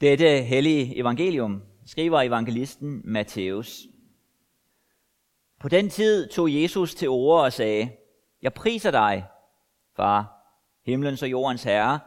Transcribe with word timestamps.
Dette 0.00 0.42
hellige 0.42 0.96
evangelium 0.96 1.62
skriver 1.86 2.20
evangelisten 2.20 3.00
Matthæus. 3.04 3.86
På 5.58 5.68
den 5.68 5.88
tid 5.88 6.28
tog 6.28 6.54
Jesus 6.54 6.94
til 6.94 7.08
ord 7.08 7.44
og 7.44 7.52
sagde, 7.52 7.90
Jeg 8.42 8.54
priser 8.54 8.90
dig, 8.90 9.24
far, 9.96 10.46
himlens 10.86 11.22
og 11.22 11.30
jordens 11.30 11.62
herre, 11.62 12.00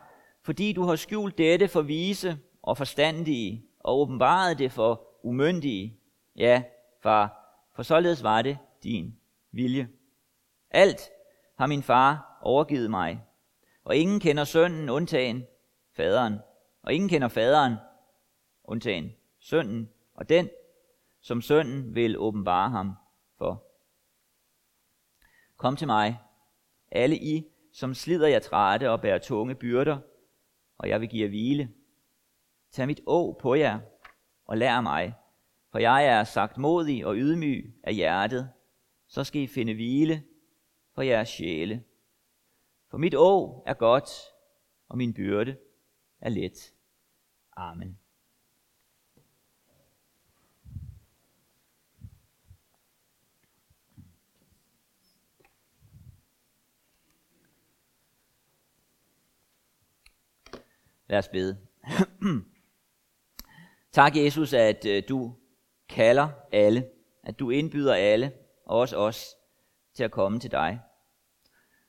fordi 0.43 0.73
du 0.73 0.83
har 0.83 0.95
skjult 0.95 1.37
dette 1.37 1.67
for 1.67 1.81
vise 1.81 2.37
og 2.61 2.77
forstandige 2.77 3.65
og 3.79 3.99
åbenbaret 3.99 4.57
det 4.57 4.71
for 4.71 5.07
umyndige. 5.23 5.99
Ja, 6.35 6.63
far, 7.03 7.55
for 7.75 7.83
således 7.83 8.23
var 8.23 8.41
det 8.41 8.57
din 8.83 9.15
vilje. 9.51 9.89
Alt 10.71 11.01
har 11.57 11.67
min 11.67 11.83
far 11.83 12.39
overgivet 12.41 12.89
mig, 12.89 13.21
og 13.83 13.95
ingen 13.95 14.19
kender 14.19 14.43
sønnen 14.43 14.89
undtagen 14.89 15.43
faderen, 15.95 16.39
og 16.83 16.93
ingen 16.93 17.09
kender 17.09 17.27
faderen 17.27 17.75
undtagen 18.63 19.11
sønnen, 19.39 19.89
og 20.13 20.29
den, 20.29 20.49
som 21.21 21.41
sønnen 21.41 21.95
vil 21.95 22.17
åbenbare 22.17 22.69
ham 22.69 22.93
for. 23.37 23.63
Kom 25.57 25.75
til 25.75 25.87
mig, 25.87 26.19
alle 26.91 27.17
I, 27.17 27.47
som 27.73 27.93
slider 27.93 28.27
jer 28.27 28.39
trætte 28.39 28.91
og 28.91 29.01
bærer 29.01 29.17
tunge 29.17 29.55
byrder, 29.55 29.97
og 30.77 30.89
jeg 30.89 31.01
vil 31.01 31.09
give 31.09 31.23
jer 31.23 31.29
hvile. 31.29 31.69
Tag 32.71 32.87
mit 32.87 33.01
å 33.05 33.37
på 33.41 33.55
jer 33.55 33.79
og 34.45 34.57
lær 34.57 34.81
mig, 34.81 35.13
for 35.71 35.79
jeg 35.79 36.05
er 36.05 36.23
sagt 36.23 36.57
modig 36.57 37.05
og 37.05 37.15
ydmyg 37.15 37.73
af 37.83 37.93
hjertet, 37.93 38.49
så 39.07 39.23
skal 39.23 39.41
I 39.41 39.47
finde 39.47 39.73
hvile 39.73 40.23
for 40.95 41.01
jeres 41.01 41.29
sjæle. 41.29 41.83
For 42.89 42.97
mit 42.97 43.15
å 43.15 43.63
er 43.65 43.73
godt, 43.73 44.09
og 44.89 44.97
min 44.97 45.13
byrde 45.13 45.57
er 46.21 46.29
let. 46.29 46.72
Amen. 47.55 47.99
Lad 61.07 61.19
os 61.19 61.27
bede. 61.27 61.57
tak, 63.91 64.15
Jesus, 64.15 64.53
at 64.53 64.85
øh, 64.85 65.03
du 65.09 65.35
kalder 65.89 66.29
alle, 66.51 66.89
at 67.23 67.39
du 67.39 67.49
indbyder 67.49 67.95
alle, 67.95 68.33
også 68.65 68.97
os, 68.97 69.35
til 69.93 70.03
at 70.03 70.11
komme 70.11 70.39
til 70.39 70.51
dig. 70.51 70.79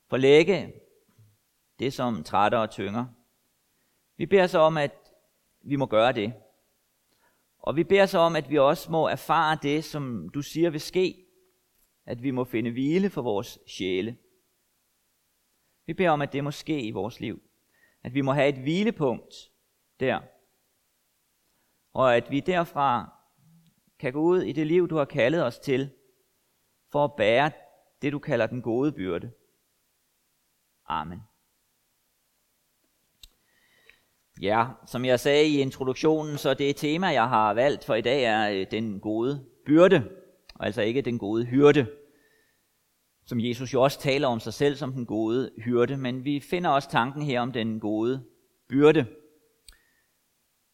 Forlægge 0.09 0.73
det, 1.79 1.93
som 1.93 2.23
trætter 2.23 2.57
og 2.57 2.69
tynger. 2.69 3.05
Vi 4.17 4.25
beder 4.25 4.47
så 4.47 4.59
om, 4.59 4.77
at 4.77 5.04
vi 5.65 5.75
må 5.75 5.85
gøre 5.85 6.11
det. 6.11 6.33
Og 7.59 7.75
vi 7.75 7.83
beder 7.83 8.05
så 8.05 8.17
om, 8.19 8.35
at 8.35 8.49
vi 8.49 8.57
også 8.57 8.91
må 8.91 9.07
erfare 9.07 9.57
det, 9.61 9.83
som 9.83 10.29
du 10.29 10.41
siger 10.41 10.69
vil 10.69 10.81
ske. 10.81 11.25
At 12.05 12.23
vi 12.23 12.31
må 12.31 12.43
finde 12.43 12.71
hvile 12.71 13.09
for 13.09 13.21
vores 13.21 13.59
sjæle. 13.67 14.17
Vi 15.85 15.93
beder 15.93 16.09
om, 16.09 16.21
at 16.21 16.33
det 16.33 16.43
må 16.43 16.51
ske 16.51 16.81
i 16.81 16.91
vores 16.91 17.19
liv. 17.19 17.41
At 18.03 18.13
vi 18.13 18.21
må 18.21 18.33
have 18.33 18.49
et 18.49 18.61
hvilepunkt 18.61 19.33
der. 19.99 20.21
Og 21.93 22.15
at 22.15 22.31
vi 22.31 22.39
derfra 22.39 23.11
kan 23.99 24.13
gå 24.13 24.19
ud 24.19 24.41
i 24.41 24.51
det 24.51 24.67
liv, 24.67 24.87
du 24.87 24.95
har 24.95 25.05
kaldet 25.05 25.43
os 25.43 25.59
til, 25.59 25.91
for 26.91 27.03
at 27.03 27.15
bære 27.17 27.51
det, 28.01 28.11
du 28.11 28.19
kalder 28.19 28.47
den 28.47 28.61
gode 28.61 28.91
byrde. 28.91 29.31
Amen. 30.85 31.21
Ja, 34.41 34.65
som 34.87 35.05
jeg 35.05 35.19
sagde 35.19 35.47
i 35.47 35.59
introduktionen, 35.59 36.37
så 36.37 36.53
det 36.53 36.75
tema, 36.75 37.07
jeg 37.07 37.29
har 37.29 37.53
valgt 37.53 37.85
for 37.85 37.95
i 37.95 38.01
dag, 38.01 38.23
er 38.23 38.51
øh, 38.51 38.65
den 38.71 38.99
gode 38.99 39.45
byrde, 39.65 40.03
altså 40.59 40.81
ikke 40.81 41.01
den 41.01 41.19
gode 41.19 41.45
hyrde, 41.45 41.87
som 43.25 43.39
Jesus 43.39 43.73
jo 43.73 43.81
også 43.81 43.99
taler 43.99 44.27
om 44.27 44.39
sig 44.39 44.53
selv 44.53 44.75
som 44.75 44.93
den 44.93 45.05
gode 45.05 45.51
hyrde, 45.57 45.97
men 45.97 46.25
vi 46.25 46.39
finder 46.39 46.69
også 46.69 46.89
tanken 46.89 47.21
her 47.21 47.41
om 47.41 47.51
den 47.51 47.79
gode 47.79 48.23
byrde. 48.69 49.05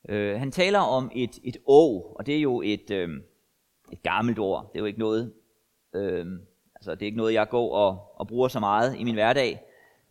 Uh, 0.10 0.40
han 0.40 0.52
taler 0.52 0.80
om 0.80 1.12
et, 1.16 1.40
et 1.44 1.58
å, 1.66 2.16
og 2.20 2.26
det 2.26 2.36
er 2.36 2.42
jo 2.42 2.62
et, 2.62 2.92
øh, 2.92 3.10
et 3.92 4.04
gammelt 4.04 4.40
ord. 4.40 4.70
Det 4.74 4.80
er 4.80 4.80
jo 4.80 4.86
ikke 4.86 5.00
noget, 5.00 5.34
uh, 5.94 6.26
altså 6.76 6.96
det 6.96 7.02
er 7.02 7.06
ikke 7.06 7.18
noget, 7.18 7.34
jeg 7.34 7.50
går 7.50 7.76
og, 7.76 8.20
og 8.20 8.28
bruger 8.28 8.48
så 8.48 8.60
meget 8.60 8.96
i 9.00 9.04
min 9.04 9.14
hverdag. 9.14 9.60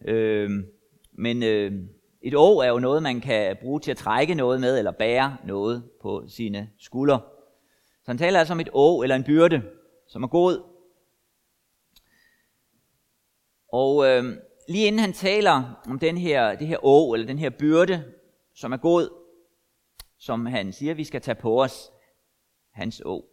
Uh, 0.08 0.50
men 1.12 1.42
uh, 1.42 1.99
et 2.20 2.34
å 2.34 2.60
er 2.60 2.68
jo 2.68 2.78
noget, 2.78 3.02
man 3.02 3.20
kan 3.20 3.56
bruge 3.60 3.80
til 3.80 3.90
at 3.90 3.96
trække 3.96 4.34
noget 4.34 4.60
med, 4.60 4.78
eller 4.78 4.90
bære 4.90 5.36
noget 5.44 5.90
på 6.02 6.24
sine 6.28 6.70
skuldre. 6.78 7.20
Så 8.02 8.06
han 8.06 8.18
taler 8.18 8.38
altså 8.38 8.52
om 8.52 8.60
et 8.60 8.70
å, 8.72 9.02
eller 9.02 9.16
en 9.16 9.24
byrde, 9.24 9.62
som 10.08 10.22
er 10.22 10.28
god. 10.28 10.62
Og 13.72 14.06
øh, 14.06 14.24
lige 14.68 14.86
inden 14.86 15.00
han 15.00 15.12
taler 15.12 15.82
om 15.86 15.98
den 15.98 16.18
her, 16.18 16.54
det 16.54 16.66
her 16.66 16.78
å, 16.82 17.14
eller 17.14 17.26
den 17.26 17.38
her 17.38 17.50
byrde, 17.50 18.04
som 18.54 18.72
er 18.72 18.76
god, 18.76 19.08
som 20.18 20.46
han 20.46 20.72
siger, 20.72 20.94
vi 20.94 21.04
skal 21.04 21.20
tage 21.20 21.34
på 21.34 21.62
os, 21.62 21.90
hans 22.70 23.02
å. 23.04 23.24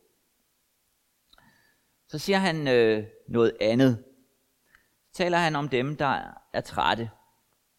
Så 2.07 2.19
siger 2.19 2.37
han 2.37 2.67
øh, 2.67 3.03
noget 3.27 3.57
andet. 3.61 4.03
Så 5.11 5.13
taler 5.13 5.37
han 5.37 5.55
om 5.55 5.69
dem, 5.69 5.95
der 5.95 6.33
er 6.53 6.61
trætte. 6.61 7.09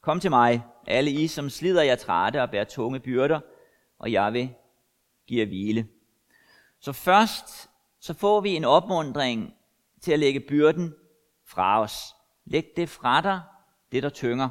Kom 0.00 0.20
til 0.20 0.30
mig, 0.30 0.62
alle 0.88 1.10
I, 1.10 1.26
som 1.26 1.50
slider 1.50 1.82
jer 1.82 1.96
trætte 1.96 2.42
og 2.42 2.50
bærer 2.50 2.64
tunge 2.64 3.00
byrder, 3.00 3.40
og 3.98 4.12
jeg 4.12 4.32
vil 4.32 4.54
give 5.26 5.40
jer 5.40 5.46
hvile. 5.46 5.88
Så 6.80 6.92
først 6.92 7.70
så 8.00 8.14
får 8.14 8.40
vi 8.40 8.56
en 8.56 8.64
opmundring 8.64 9.54
til 10.00 10.12
at 10.12 10.18
lægge 10.18 10.40
byrden 10.40 10.94
fra 11.44 11.80
os. 11.80 12.14
Læg 12.44 12.72
det 12.76 12.88
fra 12.88 13.20
dig, 13.20 13.40
det 13.92 14.02
der 14.02 14.08
tynger, 14.08 14.48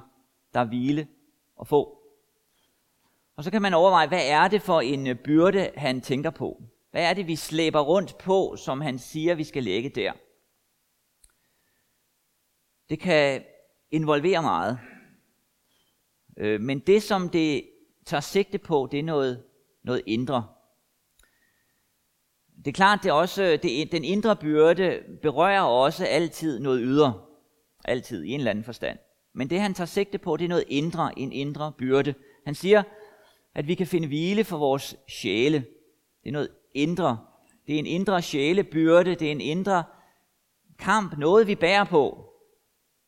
der 0.53 0.59
er 0.59 0.66
hvile 0.66 1.08
og 1.56 1.68
få. 1.68 2.02
Og 3.36 3.44
så 3.44 3.52
kan 3.52 3.62
man 3.62 3.74
overveje, 3.74 4.08
hvad 4.08 4.30
er 4.30 4.48
det 4.48 4.62
for 4.62 4.81
en 4.81 5.18
byrde, 5.18 5.72
han 5.75 6.02
tænker 6.02 6.30
på? 6.30 6.64
Hvad 6.92 7.09
er 7.09 7.14
det, 7.14 7.28
vi 7.28 7.36
slæber 7.36 7.80
rundt 7.80 8.18
på, 8.18 8.56
som 8.56 8.81
han 8.81 9.00
siger, 9.00 9.36
vi 9.36 9.44
skal 9.44 9.64
lægge 9.64 9.90
der? 9.90 10.14
Det 12.90 13.00
kan 13.00 13.44
involvere 13.92 14.42
meget. 14.42 14.80
Øh, 16.38 16.62
men 16.62 16.80
det, 16.80 17.03
som 17.03 17.30
det 17.30 17.70
tager 18.06 18.22
sigte 18.22 18.58
på, 18.58 18.88
det 18.92 19.00
er 19.00 19.03
noget, 19.03 19.44
noget 19.84 20.02
indre. 20.06 20.48
Det 22.58 22.68
er 22.68 22.75
klart, 22.75 23.00
det 23.03 23.09
er 23.09 23.14
også, 23.14 23.59
det, 23.64 23.92
den 23.92 24.03
indre 24.03 24.36
byrde 24.36 25.03
berører 25.22 25.62
også 25.62 26.06
altid 26.06 26.59
noget 26.59 26.81
ydre. 26.84 27.22
Altid, 27.86 28.24
i 28.24 28.31
en 28.31 28.40
eller 28.40 28.52
anden 28.52 28.64
forstand. 28.64 28.98
Men 29.34 29.50
det, 29.50 29.62
han 29.62 29.74
tager 29.74 29.86
sigte 29.86 30.18
på, 30.18 30.38
det 30.38 30.46
er 30.46 30.50
noget 30.50 30.64
indre, 30.68 31.20
en 31.20 31.31
indre 31.31 31.72
byrde. 31.78 32.14
Han 32.46 32.56
siger, 32.56 32.84
at 33.56 33.68
vi 33.68 33.75
kan 33.75 33.88
finde 33.88 34.08
hvile 34.08 34.44
for 34.44 34.58
vores 34.58 34.96
sjæle. 35.08 35.58
Det 36.24 36.30
er 36.30 36.31
noget 36.31 36.50
indre. 36.74 37.18
Det 37.68 37.75
er 37.75 37.80
en 37.80 37.86
indre 37.86 38.22
sjælebyrde, 38.22 39.16
det 39.16 39.28
er 39.28 39.31
en 39.31 39.42
indre 39.42 39.84
kamp, 40.80 41.18
noget 41.18 41.48
vi 41.48 41.56
bærer 41.56 41.84
på. 41.84 42.34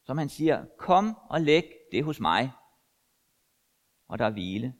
Som 0.06 0.18
han 0.18 0.30
siger, 0.30 0.66
kom 0.78 1.18
og 1.30 1.42
læg 1.42 1.64
det 1.92 2.04
hos 2.04 2.20
mig 2.20 2.52
og 4.10 4.20
der 4.20 4.26
er 4.26 4.30
hvile 4.30 4.74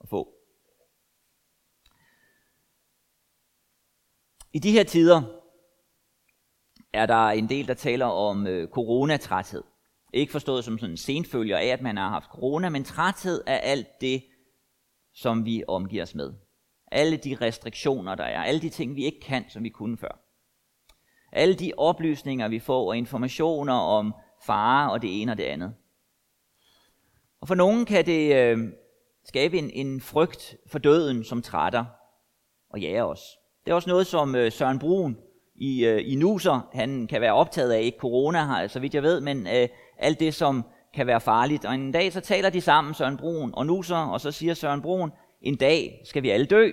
at 0.00 0.08
få. 0.08 0.34
I 4.52 4.58
de 4.58 4.72
her 4.72 4.84
tider 4.84 5.22
er 6.92 7.06
der 7.06 7.26
en 7.26 7.48
del, 7.48 7.68
der 7.68 7.74
taler 7.74 8.06
om 8.06 8.46
øh, 8.46 8.68
coronatræthed. 8.68 9.62
Ikke 10.12 10.32
forstået 10.32 10.64
som 10.64 10.78
sådan 10.78 10.90
en 10.90 10.96
senfølger 10.96 11.58
af, 11.58 11.66
at 11.66 11.82
man 11.82 11.96
har 11.96 12.08
haft 12.08 12.30
corona, 12.30 12.68
men 12.68 12.84
træthed 12.84 13.42
af 13.46 13.60
alt 13.62 14.00
det, 14.00 14.24
som 15.14 15.44
vi 15.44 15.64
omgiver 15.68 16.02
os 16.02 16.14
med. 16.14 16.32
Alle 16.86 17.16
de 17.16 17.36
restriktioner, 17.40 18.14
der 18.14 18.24
er. 18.24 18.42
Alle 18.42 18.60
de 18.60 18.68
ting, 18.68 18.96
vi 18.96 19.04
ikke 19.04 19.20
kan, 19.20 19.50
som 19.50 19.64
vi 19.64 19.68
kunne 19.68 19.98
før. 19.98 20.18
Alle 21.32 21.54
de 21.54 21.72
oplysninger, 21.76 22.48
vi 22.48 22.58
får, 22.58 22.88
og 22.88 22.96
informationer 22.96 23.74
om 23.74 24.14
fare 24.46 24.92
og 24.92 25.02
det 25.02 25.22
ene 25.22 25.32
og 25.32 25.38
det 25.38 25.44
andet. 25.44 25.74
Og 27.42 27.48
for 27.48 27.54
nogen 27.54 27.84
kan 27.84 28.06
det 28.06 28.36
øh, 28.36 28.58
skabe 29.24 29.58
en, 29.58 29.70
en 29.70 30.00
frygt 30.00 30.56
for 30.66 30.78
døden, 30.78 31.24
som 31.24 31.42
trætter 31.42 31.84
og 32.70 32.80
jager 32.80 33.04
os. 33.04 33.20
Det 33.64 33.70
er 33.70 33.74
også 33.74 33.90
noget, 33.90 34.06
som 34.06 34.34
øh, 34.34 34.52
Søren 34.52 34.78
Brun 34.78 35.18
i, 35.54 35.84
øh, 35.84 36.12
i 36.12 36.14
Nuser, 36.14 36.68
han 36.72 37.06
kan 37.06 37.20
være 37.20 37.34
optaget 37.34 37.72
af. 37.72 37.80
Ikke 37.80 37.98
corona, 37.98 38.38
har, 38.38 38.66
så 38.66 38.80
vidt 38.80 38.94
jeg 38.94 39.02
ved, 39.02 39.20
men 39.20 39.46
øh, 39.46 39.68
alt 39.98 40.20
det, 40.20 40.34
som 40.34 40.64
kan 40.94 41.06
være 41.06 41.20
farligt. 41.20 41.64
Og 41.64 41.74
en 41.74 41.92
dag 41.92 42.12
så 42.12 42.20
taler 42.20 42.50
de 42.50 42.60
sammen, 42.60 42.94
Søren 42.94 43.16
Brun 43.16 43.50
og 43.54 43.66
Nuser, 43.66 43.96
og 43.96 44.20
så 44.20 44.30
siger 44.30 44.54
Søren 44.54 44.82
Brun, 44.82 45.12
en 45.40 45.56
dag 45.56 46.02
skal 46.04 46.22
vi 46.22 46.30
alle 46.30 46.46
dø. 46.46 46.70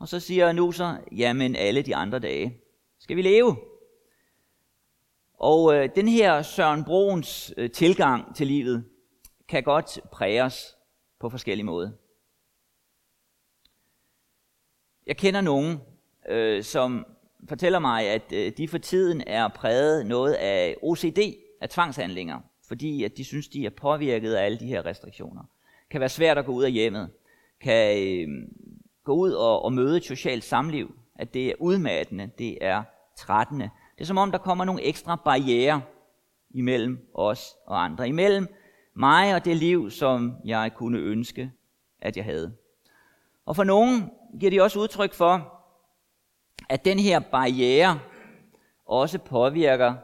Og 0.00 0.08
så 0.08 0.20
siger 0.20 0.52
Nuser, 0.52 0.96
jamen 1.12 1.56
alle 1.56 1.82
de 1.82 1.96
andre 1.96 2.18
dage 2.18 2.56
skal 3.00 3.16
vi 3.16 3.22
leve. 3.22 3.56
Og 5.38 5.74
øh, 5.74 5.88
den 5.96 6.08
her 6.08 6.42
Søren 6.42 6.84
Bruns 6.84 7.54
øh, 7.56 7.70
tilgang 7.70 8.36
til 8.36 8.46
livet, 8.46 8.84
kan 9.48 9.62
godt 9.62 10.00
præge 10.12 10.42
os 10.42 10.76
på 11.20 11.28
forskellige 11.28 11.66
måder. 11.66 11.90
Jeg 15.06 15.16
kender 15.16 15.40
nogen, 15.40 15.80
øh, 16.28 16.62
som 16.62 17.06
fortæller 17.48 17.78
mig, 17.78 18.06
at 18.06 18.32
øh, 18.32 18.52
de 18.56 18.68
for 18.68 18.78
tiden 18.78 19.22
er 19.26 19.48
præget 19.48 20.06
noget 20.06 20.32
af 20.34 20.76
OCD, 20.82 21.18
af 21.60 21.68
tvangshandlinger, 21.68 22.40
fordi 22.68 23.04
at 23.04 23.16
de 23.16 23.24
synes, 23.24 23.48
de 23.48 23.66
er 23.66 23.70
påvirket 23.70 24.34
af 24.34 24.44
alle 24.44 24.58
de 24.58 24.66
her 24.66 24.86
restriktioner. 24.86 25.42
Kan 25.90 26.00
være 26.00 26.08
svært 26.08 26.38
at 26.38 26.46
gå 26.46 26.52
ud 26.52 26.64
af 26.64 26.72
hjemmet, 26.72 27.10
kan 27.60 27.98
øh, 27.98 28.28
gå 29.04 29.14
ud 29.14 29.32
og, 29.32 29.62
og 29.64 29.72
møde 29.72 29.96
et 29.96 30.04
socialt 30.04 30.44
samliv, 30.44 30.98
at 31.14 31.34
det 31.34 31.46
er 31.46 31.54
udmattende, 31.58 32.30
det 32.38 32.58
er 32.60 32.82
trættende. 33.16 33.70
Det 33.94 34.00
er 34.00 34.06
som 34.06 34.18
om, 34.18 34.30
der 34.30 34.38
kommer 34.38 34.64
nogle 34.64 34.82
ekstra 34.82 35.16
barriere 35.24 35.82
imellem 36.50 37.10
os 37.14 37.56
og 37.66 37.84
andre, 37.84 38.08
imellem 38.08 38.48
mig 38.96 39.34
og 39.34 39.44
det 39.44 39.56
liv, 39.56 39.90
som 39.90 40.36
jeg 40.44 40.74
kunne 40.74 40.98
ønske, 40.98 41.52
at 41.98 42.16
jeg 42.16 42.24
havde. 42.24 42.56
Og 43.46 43.56
for 43.56 43.64
nogen 43.64 44.10
giver 44.40 44.50
de 44.50 44.62
også 44.62 44.78
udtryk 44.78 45.14
for, 45.14 45.62
at 46.68 46.84
den 46.84 46.98
her 46.98 47.20
barriere 47.20 48.00
også 48.86 49.18
påvirker 49.18 49.94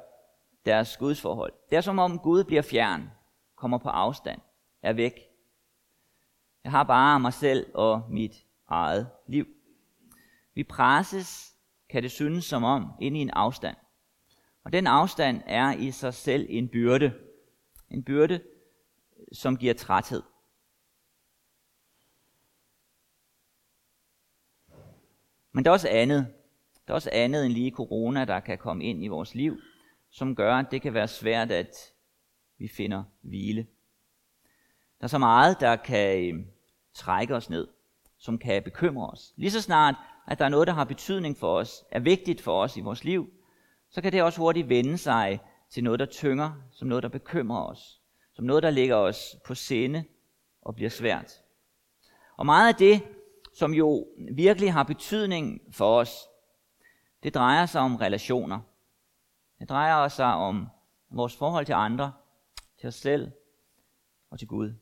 deres 0.67 0.97
gudsforhold. 0.97 1.53
Det 1.71 1.77
er 1.77 1.81
som 1.81 1.99
om 1.99 2.19
Gud 2.19 2.45
bliver 2.45 2.63
fjern, 2.63 3.11
kommer 3.57 3.79
på 3.79 3.89
afstand, 3.89 4.41
er 4.83 4.93
væk. 4.93 5.13
Jeg 6.65 6.73
har 6.73 6.83
bare 6.83 7.21
mig 7.21 7.33
selv 7.33 7.67
og 7.75 8.03
mit 8.11 8.47
eget 8.69 9.09
liv. 9.27 9.47
Vi 10.55 10.65
presses, 10.65 11.53
kan 11.91 12.03
det 12.03 12.11
synes 12.11 12.45
som 12.45 12.65
om, 12.65 12.93
ind 13.01 13.17
i 13.17 13.21
en 13.21 13.31
afstand. 13.31 13.77
Og 14.65 14.73
den 14.73 14.87
afstand 14.87 15.43
er 15.47 15.73
i 15.73 15.91
sig 15.91 16.15
selv 16.15 16.47
en 16.49 16.69
byrde. 16.69 17.13
En 17.91 18.03
byrde, 18.03 18.41
som 19.33 19.57
giver 19.57 19.75
træthed. 19.75 20.23
Men 25.53 25.65
der 25.65 25.71
er 25.71 25.73
også 25.73 25.89
andet. 25.89 26.27
Der 26.87 26.93
er 26.93 26.95
også 26.95 27.11
andet 27.13 27.47
end 27.47 27.53
lige 27.53 27.71
corona, 27.71 28.25
der 28.25 28.41
kan 28.41 28.59
komme 28.59 28.85
ind 28.85 29.05
i 29.05 29.09
vores 29.09 29.35
liv, 29.35 29.61
som 30.11 30.37
gør, 30.37 30.57
at 30.57 30.67
det 30.71 30.83
kan 30.83 30.95
være 30.95 31.09
svært, 31.09 31.51
at 31.51 31.93
vi 32.59 32.69
finder 32.69 33.05
hvile. 33.21 33.67
Der 34.99 35.05
er 35.05 35.09
så 35.09 35.19
meget, 35.19 35.61
der 35.61 35.77
kan 35.77 36.35
øh, 36.35 36.47
trække 36.95 37.37
os 37.37 37.51
ned, 37.51 37.69
som 38.19 38.39
kan 38.39 38.63
bekymre 38.63 39.11
os. 39.11 39.33
Lige 39.37 39.51
så 39.51 39.61
snart, 39.61 39.95
at 40.27 40.39
der 40.39 40.45
er 40.45 40.49
noget, 40.49 40.67
der 40.67 40.75
har 40.75 40.85
betydning 40.85 41.37
for 41.37 41.57
os, 41.57 41.85
er 41.91 42.01
vigtigt 42.01 42.41
for 42.41 42.63
os 42.63 42.77
i 42.77 42.81
vores 42.81 43.05
liv, 43.05 43.31
så 43.91 44.03
kan 44.03 44.13
det 44.13 44.23
også 44.23 44.39
hurtigt 44.39 44.69
vende 44.69 44.99
sig 44.99 45.41
til 45.71 45.85
noget, 45.85 46.01
der 46.01 46.07
tynger, 46.07 46.53
som 46.71 46.89
noget, 46.89 47.03
der 47.03 47.09
bekymrer 47.09 47.65
os, 47.65 48.02
som 48.35 48.45
noget, 48.45 48.63
der 48.63 48.71
ligger 48.71 48.97
os 48.97 49.37
på 49.45 49.55
sinde 49.55 50.05
og 50.63 50.75
bliver 50.75 50.91
svært. 50.91 51.43
Og 52.37 52.47
meget 52.47 52.69
af 52.69 52.75
det, 52.75 53.03
som 53.53 53.75
jo 53.75 54.07
virkelig 54.35 54.73
har 54.73 54.83
betydning 54.83 55.61
for 55.71 55.99
os, 55.99 56.29
det 57.23 57.35
drejer 57.35 57.67
sig 57.67 57.81
om 57.81 57.97
relationer. 57.97 58.61
Det 59.59 59.69
drejer 59.69 60.09
sig 60.09 60.35
om 60.35 60.69
vores 61.11 61.37
forhold 61.37 61.67
til 61.67 61.73
andre, 61.73 62.13
til 62.81 62.87
os 62.87 62.95
selv 62.95 63.31
og 64.31 64.39
til 64.39 64.49
Gud. 64.49 64.75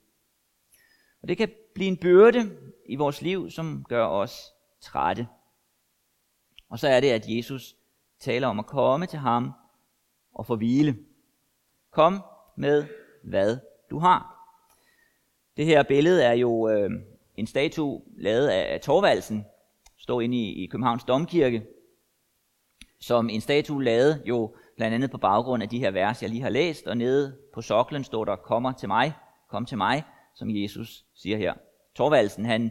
Og 1.23 1.29
det 1.29 1.37
kan 1.37 1.53
blive 1.75 1.89
en 1.89 1.97
byrde 1.97 2.57
i 2.87 2.97
vores 2.97 3.23
liv, 3.23 3.51
som 3.51 3.85
gør 3.89 4.07
os 4.07 4.55
trætte. 4.81 5.29
Og 6.69 6.79
så 6.79 6.89
er 6.89 7.01
det, 7.01 7.11
at 7.11 7.29
Jesus 7.29 7.77
taler 8.19 8.49
om 8.49 8.59
at 8.59 8.67
komme 8.67 9.07
til 9.07 9.19
ham 9.19 9.53
og 10.35 10.47
få 10.47 10.57
hvile. 10.57 10.99
Kom 11.91 12.23
med, 12.57 12.87
hvad 13.23 13.59
du 13.91 13.99
har. 13.99 14.37
Det 15.57 15.67
her 15.67 15.83
billede 15.83 16.23
er 16.25 16.33
jo 16.33 16.69
øh, 16.69 16.91
en 17.37 17.47
statue 17.47 18.03
lavet 18.17 18.49
af 18.49 18.81
Torvaldsen, 18.81 19.45
står 19.99 20.21
inde 20.21 20.37
i, 20.37 20.65
i 20.65 20.67
Københavns 20.67 21.05
Domkirke, 21.05 21.67
som 23.01 23.29
en 23.31 23.41
statue 23.41 23.85
lavet 23.85 24.23
jo 24.25 24.55
blandt 24.77 24.95
andet 24.95 25.11
på 25.11 25.19
baggrund 25.19 25.63
af 25.63 25.69
de 25.69 25.79
her 25.79 25.91
vers, 25.91 26.23
jeg 26.23 26.31
lige 26.31 26.43
har 26.43 26.51
læst, 26.51 26.87
og 26.87 26.97
nede 26.97 27.37
på 27.55 27.63
soklen 27.63 28.05
står 28.05 28.25
der, 28.25 28.37
kommer 28.37 28.73
til 28.73 28.89
mig, 28.89 29.13
kom 29.49 29.67
til 29.67 29.79
mig, 29.79 30.03
som 30.35 30.51
Jesus 30.51 31.05
siger 31.15 31.37
her. 31.37 31.55
Torvaldsen, 31.95 32.45
han 32.45 32.71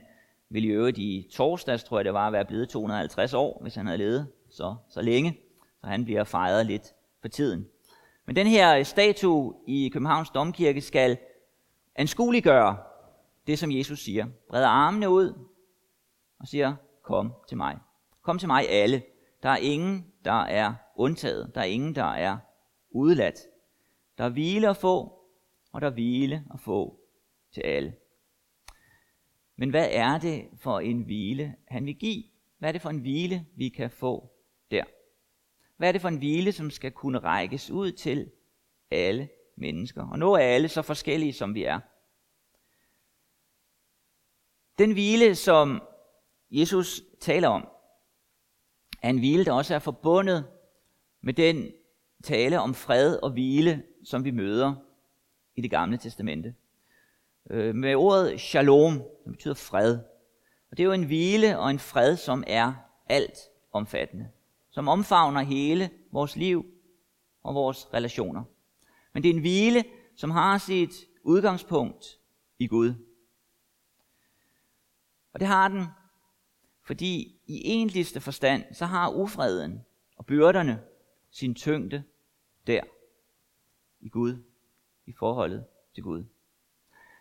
ville 0.49 0.67
i 0.67 0.71
øvrigt 0.71 0.97
i 0.97 1.29
torsdags, 1.31 1.83
tror 1.83 1.97
jeg 1.97 2.05
det 2.05 2.13
var, 2.13 2.29
være 2.29 2.45
blevet 2.45 2.69
250 2.69 3.33
år, 3.33 3.59
hvis 3.61 3.75
han 3.75 3.85
havde 3.85 3.97
levet 3.97 4.27
så, 4.49 4.75
så 4.89 5.01
længe. 5.01 5.37
Så 5.81 5.87
han 5.87 6.05
bliver 6.05 6.23
fejret 6.23 6.65
lidt 6.65 6.93
for 7.21 7.27
tiden. 7.27 7.67
Men 8.29 8.35
den 8.35 8.47
her 8.47 8.83
statue 8.83 9.53
i 9.67 9.89
Københavns 9.93 10.29
Domkirke 10.29 10.81
skal 10.81 11.17
anskueliggøre 11.95 12.77
det, 13.47 13.59
som 13.59 13.71
Jesus 13.71 13.99
siger. 13.99 14.27
Breder 14.49 14.67
armene 14.67 15.09
ud 15.09 15.47
og 16.39 16.47
siger, 16.47 16.75
kom 17.03 17.33
til 17.47 17.57
mig. 17.57 17.77
Kom 18.21 18.39
til 18.39 18.47
mig 18.47 18.69
alle. 18.69 19.03
Der 19.43 19.49
er 19.49 19.57
ingen, 19.57 20.05
der 20.25 20.41
er 20.41 20.73
undtaget. 20.95 21.51
Der 21.55 21.61
er 21.61 21.65
ingen, 21.65 21.95
der 21.95 22.03
er 22.03 22.37
udeladt. 22.91 23.39
Der 24.17 24.23
er 24.23 24.29
hvile 24.29 24.69
at 24.69 24.77
få, 24.77 25.21
og 25.71 25.81
der 25.81 25.87
er 25.87 25.91
hvile 25.91 26.43
at 26.53 26.59
få 26.59 26.99
til 27.53 27.61
alle. 27.61 27.93
Men 29.55 29.69
hvad 29.69 29.87
er 29.91 30.17
det 30.17 30.47
for 30.57 30.79
en 30.79 31.01
hvile, 31.01 31.55
han 31.67 31.85
vil 31.85 31.95
give? 31.95 32.23
Hvad 32.57 32.69
er 32.69 32.73
det 32.73 32.81
for 32.81 32.89
en 32.89 32.99
hvile, 32.99 33.45
vi 33.55 33.69
kan 33.69 33.89
få 33.91 34.31
der? 34.71 34.83
Hvad 35.79 35.87
er 35.87 35.91
det 35.91 36.01
for 36.01 36.07
en 36.07 36.17
hvile, 36.17 36.51
som 36.51 36.71
skal 36.71 36.91
kunne 36.91 37.19
rækkes 37.19 37.71
ud 37.71 37.91
til 37.91 38.31
alle 38.91 39.29
mennesker? 39.57 40.07
Og 40.07 40.19
nu 40.19 40.33
er 40.33 40.37
alle 40.37 40.67
så 40.67 40.81
forskellige, 40.81 41.33
som 41.33 41.55
vi 41.55 41.63
er. 41.63 41.79
Den 44.79 44.91
hvile, 44.91 45.35
som 45.35 45.81
Jesus 46.51 47.01
taler 47.19 47.47
om, 47.47 47.67
er 49.01 49.09
en 49.09 49.19
hvile, 49.19 49.45
der 49.45 49.51
også 49.51 49.75
er 49.75 49.79
forbundet 49.79 50.47
med 51.21 51.33
den 51.33 51.71
tale 52.23 52.59
om 52.59 52.73
fred 52.73 53.15
og 53.15 53.31
hvile, 53.31 53.83
som 54.03 54.25
vi 54.25 54.31
møder 54.31 54.75
i 55.55 55.61
det 55.61 55.71
gamle 55.71 55.97
testamente. 55.97 56.55
Øh, 57.49 57.75
med 57.75 57.95
ordet 57.95 58.41
shalom, 58.41 59.03
som 59.23 59.31
betyder 59.31 59.53
fred. 59.53 59.99
Og 60.71 60.77
det 60.77 60.79
er 60.79 60.87
jo 60.87 60.93
en 60.93 61.05
hvile 61.05 61.59
og 61.59 61.69
en 61.69 61.79
fred, 61.79 62.17
som 62.17 62.43
er 62.47 62.73
alt 63.09 63.37
omfattende. 63.71 64.29
Som 64.71 64.88
omfavner 64.88 65.42
hele 65.42 65.89
vores 66.12 66.36
liv 66.36 66.66
og 67.44 67.56
vores 67.56 67.94
relationer. 67.94 68.44
Men 69.13 69.24
det 69.24 69.30
er 69.30 69.33
en 69.33 69.39
hvile, 69.39 69.83
som 70.16 70.31
har 70.31 70.57
sit 70.57 70.94
udgangspunkt 71.24 72.06
i 72.60 72.68
Gud. 72.68 72.94
Og 75.33 75.39
det 75.39 75.48
har 75.48 75.68
den, 75.68 75.86
fordi 76.86 77.39
i 77.45 77.61
egentligste 77.66 78.21
forstand, 78.21 78.64
så 78.73 78.85
har 78.85 79.09
ufreden 79.09 79.81
og 80.18 80.26
byrderne 80.26 80.81
sin 81.31 81.56
tyngde 81.56 82.04
der 82.68 82.81
i 83.99 84.09
Gud, 84.09 84.44
i 85.06 85.14
forholdet 85.19 85.66
til 85.94 86.04
Gud. 86.04 86.26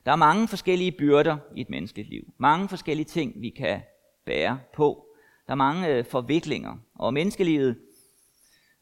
Der 0.04 0.12
er 0.12 0.16
mange 0.16 0.48
forskellige 0.48 0.92
byrder 0.92 1.38
i 1.56 1.60
et 1.60 1.70
menneskeligt 1.70 2.08
liv. 2.08 2.34
Mange 2.38 2.68
forskellige 2.68 3.06
ting, 3.06 3.40
vi 3.40 3.50
kan 3.50 3.82
bære 4.24 4.60
på. 4.74 5.07
Der 5.48 5.54
er 5.54 5.56
mange 5.56 5.88
øh, 5.88 6.04
forviklinger. 6.04 6.76
Og 6.94 7.14
menneskelivet 7.14 7.78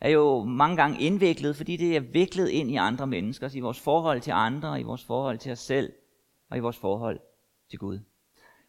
er 0.00 0.10
jo 0.10 0.44
mange 0.44 0.76
gange 0.76 1.00
indviklet, 1.00 1.56
fordi 1.56 1.76
det 1.76 1.96
er 1.96 2.00
viklet 2.00 2.48
ind 2.48 2.70
i 2.70 2.76
andre 2.76 3.06
mennesker, 3.06 3.50
i 3.54 3.60
vores 3.60 3.80
forhold 3.80 4.20
til 4.20 4.30
andre, 4.30 4.80
i 4.80 4.82
vores 4.82 5.04
forhold 5.04 5.38
til 5.38 5.52
os 5.52 5.58
selv 5.58 5.92
og 6.50 6.56
i 6.56 6.60
vores 6.60 6.76
forhold 6.76 7.20
til 7.70 7.78
Gud. 7.78 8.00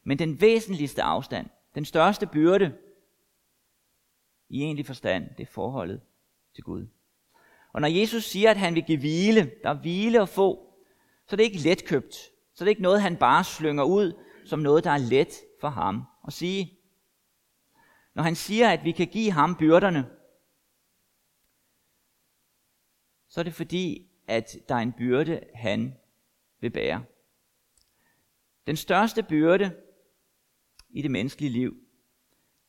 Men 0.04 0.20
den 0.20 0.42
væsentligste 0.42 1.04
afstand, 1.04 1.48
den 1.76 1.86
største 1.86 2.28
byrde 2.28 2.74
i 4.50 4.62
egentlig 4.62 4.86
forstand, 4.86 5.30
det 5.38 5.44
er 5.44 5.52
forholdet 5.52 6.02
til 6.56 6.64
Gud. 6.64 6.88
Og 7.74 7.82
når 7.82 7.88
Jesus 7.88 8.24
siger, 8.24 8.52
at 8.52 8.58
han 8.58 8.76
vil 8.76 8.84
give 8.84 9.00
hvile, 9.00 9.52
der 9.64 9.70
er 9.70 9.82
hvile 9.82 10.22
at 10.22 10.30
få, 10.30 10.74
så 11.28 11.36
er 11.36 11.38
det 11.38 11.44
ikke 11.44 11.58
letkøbt. 11.58 12.16
Så 12.54 12.64
er 12.64 12.66
det 12.66 12.70
ikke 12.70 12.82
noget, 12.82 13.02
han 13.02 13.18
bare 13.18 13.44
slynger 13.44 13.84
ud 13.84 14.14
som 14.46 14.60
noget, 14.60 14.84
der 14.84 14.92
er 14.92 14.98
let 14.98 15.34
for 15.62 15.70
ham 15.70 16.04
at 16.28 16.34
sige. 16.34 16.77
Når 18.18 18.24
han 18.24 18.36
siger, 18.36 18.70
at 18.70 18.84
vi 18.84 18.92
kan 18.92 19.08
give 19.08 19.32
ham 19.32 19.56
byrderne, 19.56 20.10
så 23.28 23.40
er 23.40 23.44
det 23.44 23.54
fordi, 23.54 24.12
at 24.28 24.58
der 24.70 24.76
er 24.76 24.80
en 24.80 24.94
byrde, 24.94 25.44
han 25.54 25.98
vil 26.60 26.70
bære. 26.70 27.06
Den 28.68 28.76
største 28.76 29.24
byrde 29.24 29.76
i 30.90 31.02
det 31.02 31.12
menneskelige 31.12 31.52
liv, 31.52 31.78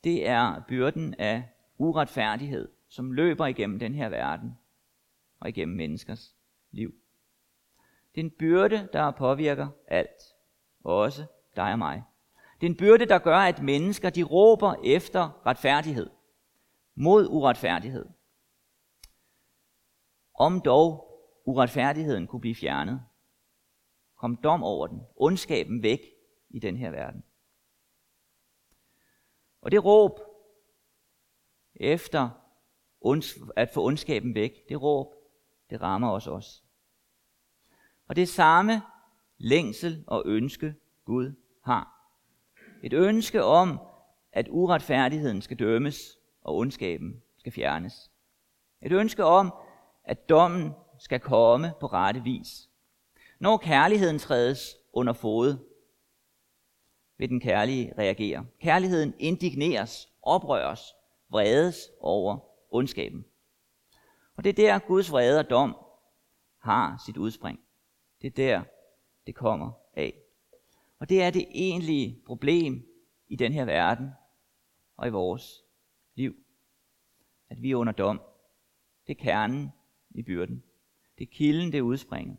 det 0.05 0.29
er 0.29 0.63
byrden 0.69 1.15
af 1.15 1.49
uretfærdighed, 1.79 2.69
som 2.89 3.13
løber 3.13 3.47
igennem 3.47 3.79
den 3.79 3.95
her 3.95 4.09
verden 4.09 4.59
og 5.41 5.49
igennem 5.49 5.77
menneskers 5.77 6.37
liv. 6.71 6.95
Det 8.15 8.21
er 8.21 8.25
en 8.25 8.31
byrde, 8.39 8.89
der 8.93 9.11
påvirker 9.11 9.69
alt, 9.87 10.23
også 10.85 11.27
dig 11.57 11.73
og 11.73 11.79
mig. 11.79 12.03
Det 12.61 12.67
er 12.67 12.71
en 12.71 12.77
byrde, 12.77 13.07
der 13.07 13.19
gør, 13.19 13.39
at 13.39 13.63
mennesker 13.63 14.11
de 14.11 14.23
råber 14.23 14.75
efter 14.85 15.47
retfærdighed, 15.47 16.11
mod 16.95 17.29
uretfærdighed. 17.29 18.07
Om 20.35 20.61
dog 20.61 21.09
uretfærdigheden 21.45 22.27
kunne 22.27 22.41
blive 22.41 22.55
fjernet, 22.55 23.03
kom 24.17 24.37
dom 24.37 24.63
over 24.63 24.87
den, 24.87 25.01
ondskaben 25.17 25.83
væk 25.83 26.01
i 26.51 26.59
den 26.59 26.77
her 26.77 26.91
verden. 26.91 27.25
Og 29.61 29.71
det 29.71 29.85
råb 29.85 30.21
efter 31.75 32.31
at 33.57 33.71
få 33.75 33.85
ondskaben 33.85 34.35
væk, 34.35 34.69
det 34.69 34.83
råb, 34.83 35.15
det 35.71 35.81
rammer 35.81 36.11
os 36.11 36.27
også. 36.27 36.63
Og 38.09 38.17
det 38.17 38.23
er 38.23 38.27
samme 38.27 38.83
længsel 39.39 40.05
og 40.07 40.23
ønske, 40.27 40.75
Gud 41.05 41.33
har. 41.65 41.98
Et 42.83 42.93
ønske 42.93 43.45
om, 43.45 43.79
at 44.33 44.47
uretfærdigheden 44.51 45.43
skal 45.43 45.59
dømmes, 45.59 46.19
og 46.43 46.57
ondskaben 46.57 47.23
skal 47.37 47.53
fjernes. 47.53 48.11
Et 48.83 48.93
ønske 48.93 49.25
om, 49.25 49.55
at 50.05 50.29
dommen 50.29 50.73
skal 50.99 51.21
komme 51.21 51.73
på 51.81 51.87
rette 51.87 52.21
vis. 52.21 52.69
Når 53.41 53.57
kærligheden 53.57 54.19
trædes 54.19 54.77
under 54.93 55.13
fod, 55.13 55.57
vil 57.19 57.29
den 57.29 57.41
kærlige 57.41 57.95
reagere. 57.99 58.47
Kærligheden 58.61 59.15
indigneres, 59.19 60.09
oprøres, 60.23 60.81
vredes 61.31 61.91
over 62.01 62.39
ondskaben. 62.71 63.25
Og 64.37 64.45
det 64.45 64.51
er 64.51 64.55
der, 64.55 64.79
Guds 64.79 65.13
vrede 65.13 65.39
og 65.39 65.51
dom 65.51 65.77
har 66.59 67.03
sit 67.07 67.17
udspring. 67.17 67.61
Det 68.23 68.27
er 68.27 68.31
der, 68.31 68.63
det 69.27 69.35
kommer 69.35 69.73
af. 69.95 70.15
Og 70.99 71.09
det 71.09 71.23
er 71.23 71.31
det 71.31 71.47
egentlige 71.51 72.23
problem 72.27 72.87
i 73.29 73.37
den 73.37 73.53
her 73.53 73.65
verden 73.65 74.11
og 74.97 75.07
i 75.07 75.11
vores 75.11 75.63
liv. 76.15 76.35
At 77.49 77.63
vi 77.63 77.71
er 77.71 77.77
under 77.77 77.93
dom. 77.93 78.21
Det 79.07 79.19
er 79.19 79.25
kernen 79.25 79.73
i 80.11 80.23
byrden. 80.23 80.63
Det 81.19 81.25
er 81.25 81.33
kilden, 81.33 81.73
det 81.73 81.81
udspringer. 81.81 82.37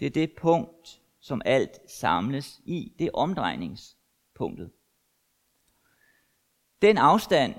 Det 0.00 0.06
er 0.06 0.10
det 0.10 0.34
punkt, 0.38 1.02
som 1.20 1.42
alt 1.44 1.90
samles 1.90 2.60
i. 2.64 2.94
Det 2.98 3.06
er 3.06 3.10
omdrejningspunktet. 3.14 4.72
Den 6.82 6.98
afstand, 6.98 7.54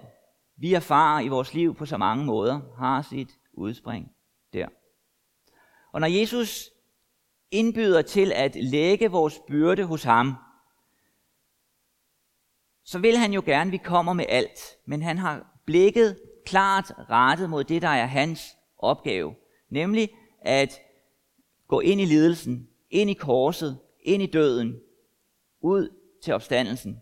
vi 0.56 0.74
erfarer 0.74 1.22
i 1.22 1.28
vores 1.28 1.54
liv 1.54 1.76
på 1.76 1.86
så 1.86 1.98
mange 1.98 2.26
måder, 2.26 2.76
har 2.78 3.02
sit 3.02 3.40
udspring 3.54 4.16
der. 4.54 4.68
Og 5.92 6.00
når 6.02 6.08
Jesus 6.08 6.70
indbyder 7.52 8.02
til 8.02 8.32
at 8.32 8.56
lægge 8.56 9.12
vores 9.12 9.40
byrde 9.48 9.84
hos 9.84 10.04
ham, 10.04 10.36
så 12.84 13.00
vil 13.00 13.18
han 13.18 13.34
jo 13.34 13.44
gerne, 13.46 13.68
at 13.68 13.72
vi 13.72 13.78
kommer 13.78 14.14
med 14.14 14.26
alt. 14.30 14.60
Men 14.86 15.02
han 15.02 15.18
har 15.18 15.60
blikket 15.66 16.20
klart 16.46 16.92
rettet 17.10 17.50
mod 17.50 17.64
det, 17.64 17.82
der 17.82 17.88
er 17.88 18.06
hans 18.06 18.58
opgave. 18.78 19.36
Nemlig 19.70 20.10
at 20.42 20.82
gå 21.68 21.80
ind 21.80 22.02
i 22.02 22.06
lidelsen, 22.06 22.70
ind 22.90 23.10
i 23.10 23.14
korset, 23.14 23.80
ind 24.00 24.24
i 24.24 24.26
døden, 24.26 24.80
ud 25.62 25.90
til 26.24 26.34
opstandelsen. 26.34 27.02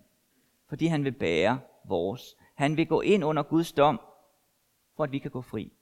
Fordi 0.70 0.86
han 0.86 1.04
vil 1.04 1.12
bære 1.12 1.60
vores. 1.86 2.36
Han 2.56 2.78
vil 2.78 2.88
gå 2.88 3.02
ind 3.02 3.24
under 3.24 3.44
Guds 3.44 3.72
dom, 3.72 4.02
for 4.96 5.04
at 5.04 5.12
vi 5.12 5.20
kan 5.20 5.32
gå 5.32 5.42
fri. 5.42 5.74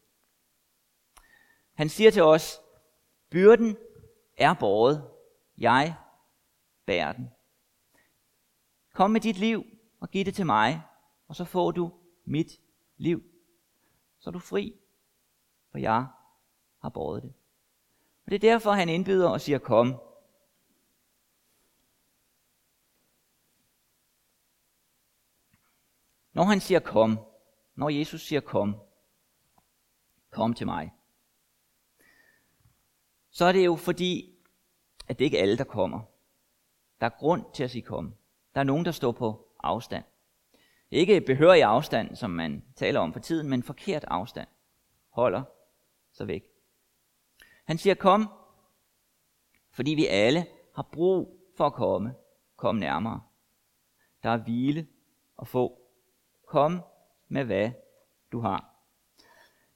Han 1.73 1.89
siger 1.89 2.11
til 2.11 2.23
os, 2.23 2.61
byrden 3.29 3.77
er 4.37 4.53
båret. 4.53 5.11
Jeg 5.57 5.95
bærer 6.85 7.13
den. 7.13 7.31
Kom 8.93 9.11
med 9.11 9.21
dit 9.21 9.37
liv 9.37 9.63
og 9.99 10.09
giv 10.09 10.25
det 10.25 10.35
til 10.35 10.45
mig, 10.45 10.81
og 11.27 11.35
så 11.35 11.45
får 11.45 11.71
du 11.71 11.91
mit 12.25 12.61
liv. 12.97 13.23
Så 14.19 14.29
er 14.29 14.31
du 14.31 14.39
fri, 14.39 14.79
for 15.71 15.77
jeg 15.77 16.07
har 16.81 16.89
båret 16.89 17.23
det. 17.23 17.33
Og 18.25 18.31
det 18.31 18.35
er 18.35 18.51
derfor, 18.51 18.71
han 18.71 18.89
indbyder 18.89 19.29
og 19.29 19.41
siger, 19.41 19.59
kom. 19.59 20.01
Når 26.33 26.43
han 26.43 26.59
siger 26.59 26.79
kom, 26.79 27.19
når 27.75 27.89
Jesus 27.89 28.21
siger 28.21 28.41
kom, 28.41 28.75
kom 30.29 30.53
til 30.53 30.65
mig, 30.65 30.93
så 33.37 33.45
er 33.45 33.51
det 33.51 33.65
jo 33.65 33.75
fordi, 33.75 34.35
at 35.07 35.19
det 35.19 35.25
ikke 35.25 35.37
er 35.37 35.41
alle, 35.41 35.57
der 35.57 35.63
kommer. 35.63 35.99
Der 36.99 37.05
er 37.05 37.19
grund 37.19 37.43
til 37.53 37.63
at 37.63 37.71
sige 37.71 37.81
kom. 37.81 38.15
Der 38.55 38.59
er 38.59 38.65
nogen, 38.65 38.85
der 38.85 38.91
står 38.91 39.11
på 39.11 39.47
afstand. 39.59 40.03
Ikke 40.91 41.21
behørig 41.21 41.63
afstand, 41.63 42.15
som 42.15 42.29
man 42.29 42.63
taler 42.75 42.99
om 42.99 43.13
for 43.13 43.19
tiden, 43.19 43.49
men 43.49 43.63
forkert 43.63 44.03
afstand. 44.07 44.47
Holder 45.09 45.43
så 46.11 46.25
væk. 46.25 46.43
Han 47.65 47.77
siger 47.77 47.95
kom, 47.95 48.29
fordi 49.71 49.91
vi 49.91 50.07
alle 50.07 50.45
har 50.75 50.89
brug 50.91 51.49
for 51.57 51.65
at 51.65 51.73
komme. 51.73 52.15
Kom 52.55 52.75
nærmere. 52.75 53.21
Der 54.23 54.29
er 54.29 54.37
hvile 54.37 54.87
og 55.35 55.47
få. 55.47 55.81
Kom 56.47 56.81
med 57.27 57.43
hvad 57.43 57.71
du 58.31 58.39
har. 58.39 58.75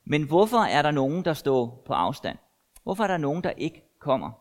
Men 0.04 0.28
hvorfor 0.28 0.58
er 0.58 0.82
der 0.82 0.92
nogen, 0.92 1.26
der 1.26 1.34
står 1.34 1.84
på 1.86 1.94
afstand? 1.94 2.38
Hvorfor 2.84 3.04
er 3.04 3.08
der 3.08 3.18
nogen, 3.18 3.44
der 3.44 3.50
ikke 3.50 3.84
kommer? 4.00 4.32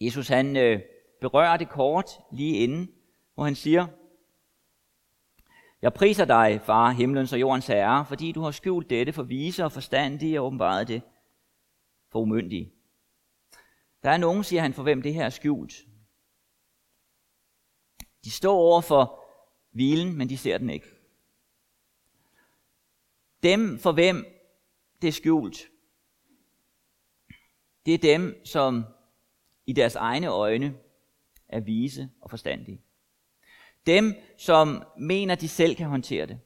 Jesus 0.00 0.28
han 0.28 0.56
øh, 0.56 0.80
berører 1.20 1.56
det 1.56 1.68
kort 1.68 2.10
lige 2.32 2.56
inden, 2.56 2.92
hvor 3.34 3.44
han 3.44 3.54
siger, 3.54 3.86
Jeg 5.82 5.94
priser 5.94 6.24
dig, 6.24 6.60
far, 6.64 6.90
himlens 6.90 7.32
og 7.32 7.40
jordens 7.40 7.66
herre, 7.66 8.04
fordi 8.04 8.32
du 8.32 8.40
har 8.40 8.50
skjult 8.50 8.90
dette 8.90 9.12
for 9.12 9.22
vise 9.22 9.64
og 9.64 9.72
forstandige 9.72 10.40
og 10.40 10.46
åbenbaret 10.46 10.88
det 10.88 11.02
for 12.12 12.20
umyndige. 12.20 12.72
Der 14.02 14.10
er 14.10 14.16
nogen, 14.16 14.44
siger 14.44 14.62
han, 14.62 14.74
for 14.74 14.82
hvem 14.82 15.02
det 15.02 15.14
her 15.14 15.24
er 15.24 15.30
skjult. 15.30 15.74
De 18.24 18.30
står 18.30 18.54
over 18.54 18.80
for 18.80 19.24
hvilen, 19.70 20.16
men 20.16 20.28
de 20.28 20.38
ser 20.38 20.58
den 20.58 20.70
ikke. 20.70 20.86
Dem, 23.42 23.78
for 23.78 23.92
hvem 23.92 24.26
det 25.02 25.08
er 25.08 25.12
skjult, 25.12 25.56
det 27.86 27.94
er 27.94 27.98
dem, 27.98 28.44
som 28.44 28.84
i 29.66 29.72
deres 29.72 29.94
egne 29.94 30.26
øjne 30.26 30.74
er 31.48 31.60
vise 31.60 32.10
og 32.20 32.30
forstandige. 32.30 32.82
Dem, 33.86 34.14
som 34.38 34.82
mener, 34.98 35.34
de 35.34 35.48
selv 35.48 35.76
kan 35.76 35.88
håndtere 35.88 36.26
det. 36.26 36.40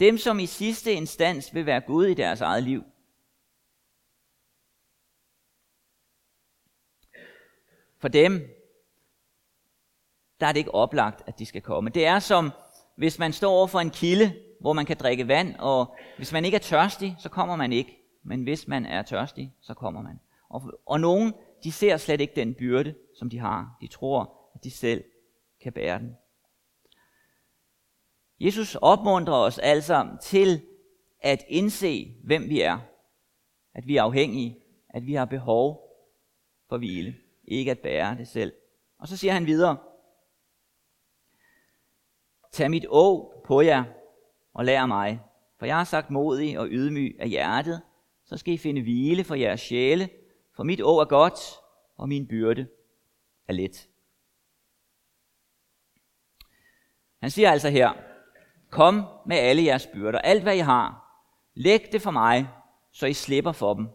Dem, 0.00 0.18
som 0.18 0.38
i 0.38 0.46
sidste 0.46 0.92
instans 0.92 1.54
vil 1.54 1.66
være 1.66 1.80
Gud 1.80 2.06
i 2.06 2.14
deres 2.14 2.40
eget 2.40 2.62
liv. 2.62 2.84
For 7.98 8.08
dem, 8.08 8.32
der 10.40 10.46
er 10.46 10.52
det 10.52 10.58
ikke 10.58 10.74
oplagt, 10.74 11.22
at 11.26 11.38
de 11.38 11.46
skal 11.46 11.62
komme. 11.62 11.90
Det 11.90 12.06
er 12.06 12.18
som, 12.18 12.50
hvis 12.96 13.18
man 13.18 13.32
står 13.32 13.52
over 13.52 13.66
for 13.66 13.80
en 13.80 13.90
kilde, 13.90 14.34
hvor 14.60 14.72
man 14.72 14.86
kan 14.86 14.96
drikke 14.96 15.28
vand, 15.28 15.54
og 15.58 15.96
hvis 16.16 16.32
man 16.32 16.44
ikke 16.44 16.54
er 16.54 16.60
tørstig, 16.60 17.16
så 17.18 17.28
kommer 17.28 17.56
man 17.56 17.72
ikke. 17.72 18.02
Men 18.22 18.42
hvis 18.42 18.68
man 18.68 18.86
er 18.86 19.02
tørstig, 19.02 19.54
så 19.60 19.74
kommer 19.74 20.02
man. 20.02 20.20
Og, 20.48 20.80
og 20.86 21.00
nogen, 21.00 21.34
de 21.64 21.72
ser 21.72 21.96
slet 21.96 22.20
ikke 22.20 22.34
den 22.36 22.54
byrde, 22.54 22.94
som 23.18 23.30
de 23.30 23.38
har. 23.38 23.76
De 23.80 23.86
tror, 23.86 24.50
at 24.54 24.64
de 24.64 24.70
selv 24.70 25.04
kan 25.60 25.72
bære 25.72 25.98
den. 25.98 26.16
Jesus 28.40 28.74
opmuntrer 28.74 29.34
os 29.34 29.58
altså 29.58 30.16
til 30.22 30.62
at 31.20 31.44
indse, 31.48 32.14
hvem 32.24 32.48
vi 32.48 32.60
er. 32.60 32.78
At 33.74 33.86
vi 33.86 33.96
er 33.96 34.02
afhængige. 34.02 34.58
At 34.88 35.06
vi 35.06 35.14
har 35.14 35.24
behov 35.24 35.82
for 36.68 36.78
hvile. 36.78 37.16
Ikke 37.44 37.70
at 37.70 37.78
bære 37.78 38.16
det 38.16 38.28
selv. 38.28 38.52
Og 38.98 39.08
så 39.08 39.16
siger 39.16 39.32
han 39.32 39.46
videre. 39.46 39.76
Tag 42.52 42.70
mit 42.70 42.86
å 42.88 43.32
på 43.44 43.60
jer 43.60 43.84
og 44.54 44.64
lær 44.64 44.86
mig, 44.86 45.20
for 45.58 45.66
jeg 45.66 45.76
har 45.76 45.84
sagt 45.84 46.10
modig 46.10 46.58
og 46.58 46.68
ydmyg 46.70 47.16
af 47.20 47.28
hjertet, 47.28 47.80
så 48.24 48.36
skal 48.36 48.54
I 48.54 48.58
finde 48.58 48.82
hvile 48.82 49.24
for 49.24 49.34
jeres 49.34 49.60
sjæle, 49.60 50.08
for 50.56 50.64
mit 50.64 50.80
å 50.80 50.98
er 51.00 51.04
godt, 51.04 51.40
og 51.96 52.08
min 52.08 52.28
byrde 52.28 52.68
er 53.48 53.52
let. 53.52 53.88
Han 57.20 57.30
siger 57.30 57.50
altså 57.50 57.68
her, 57.68 57.92
kom 58.70 59.04
med 59.26 59.36
alle 59.36 59.64
jeres 59.64 59.86
byrder, 59.86 60.18
alt 60.18 60.42
hvad 60.42 60.56
I 60.56 60.58
har, 60.58 61.02
læg 61.54 61.92
det 61.92 62.02
for 62.02 62.10
mig, 62.10 62.48
så 62.92 63.06
I 63.06 63.12
slipper 63.12 63.52
for 63.52 63.74
dem. 63.74 63.88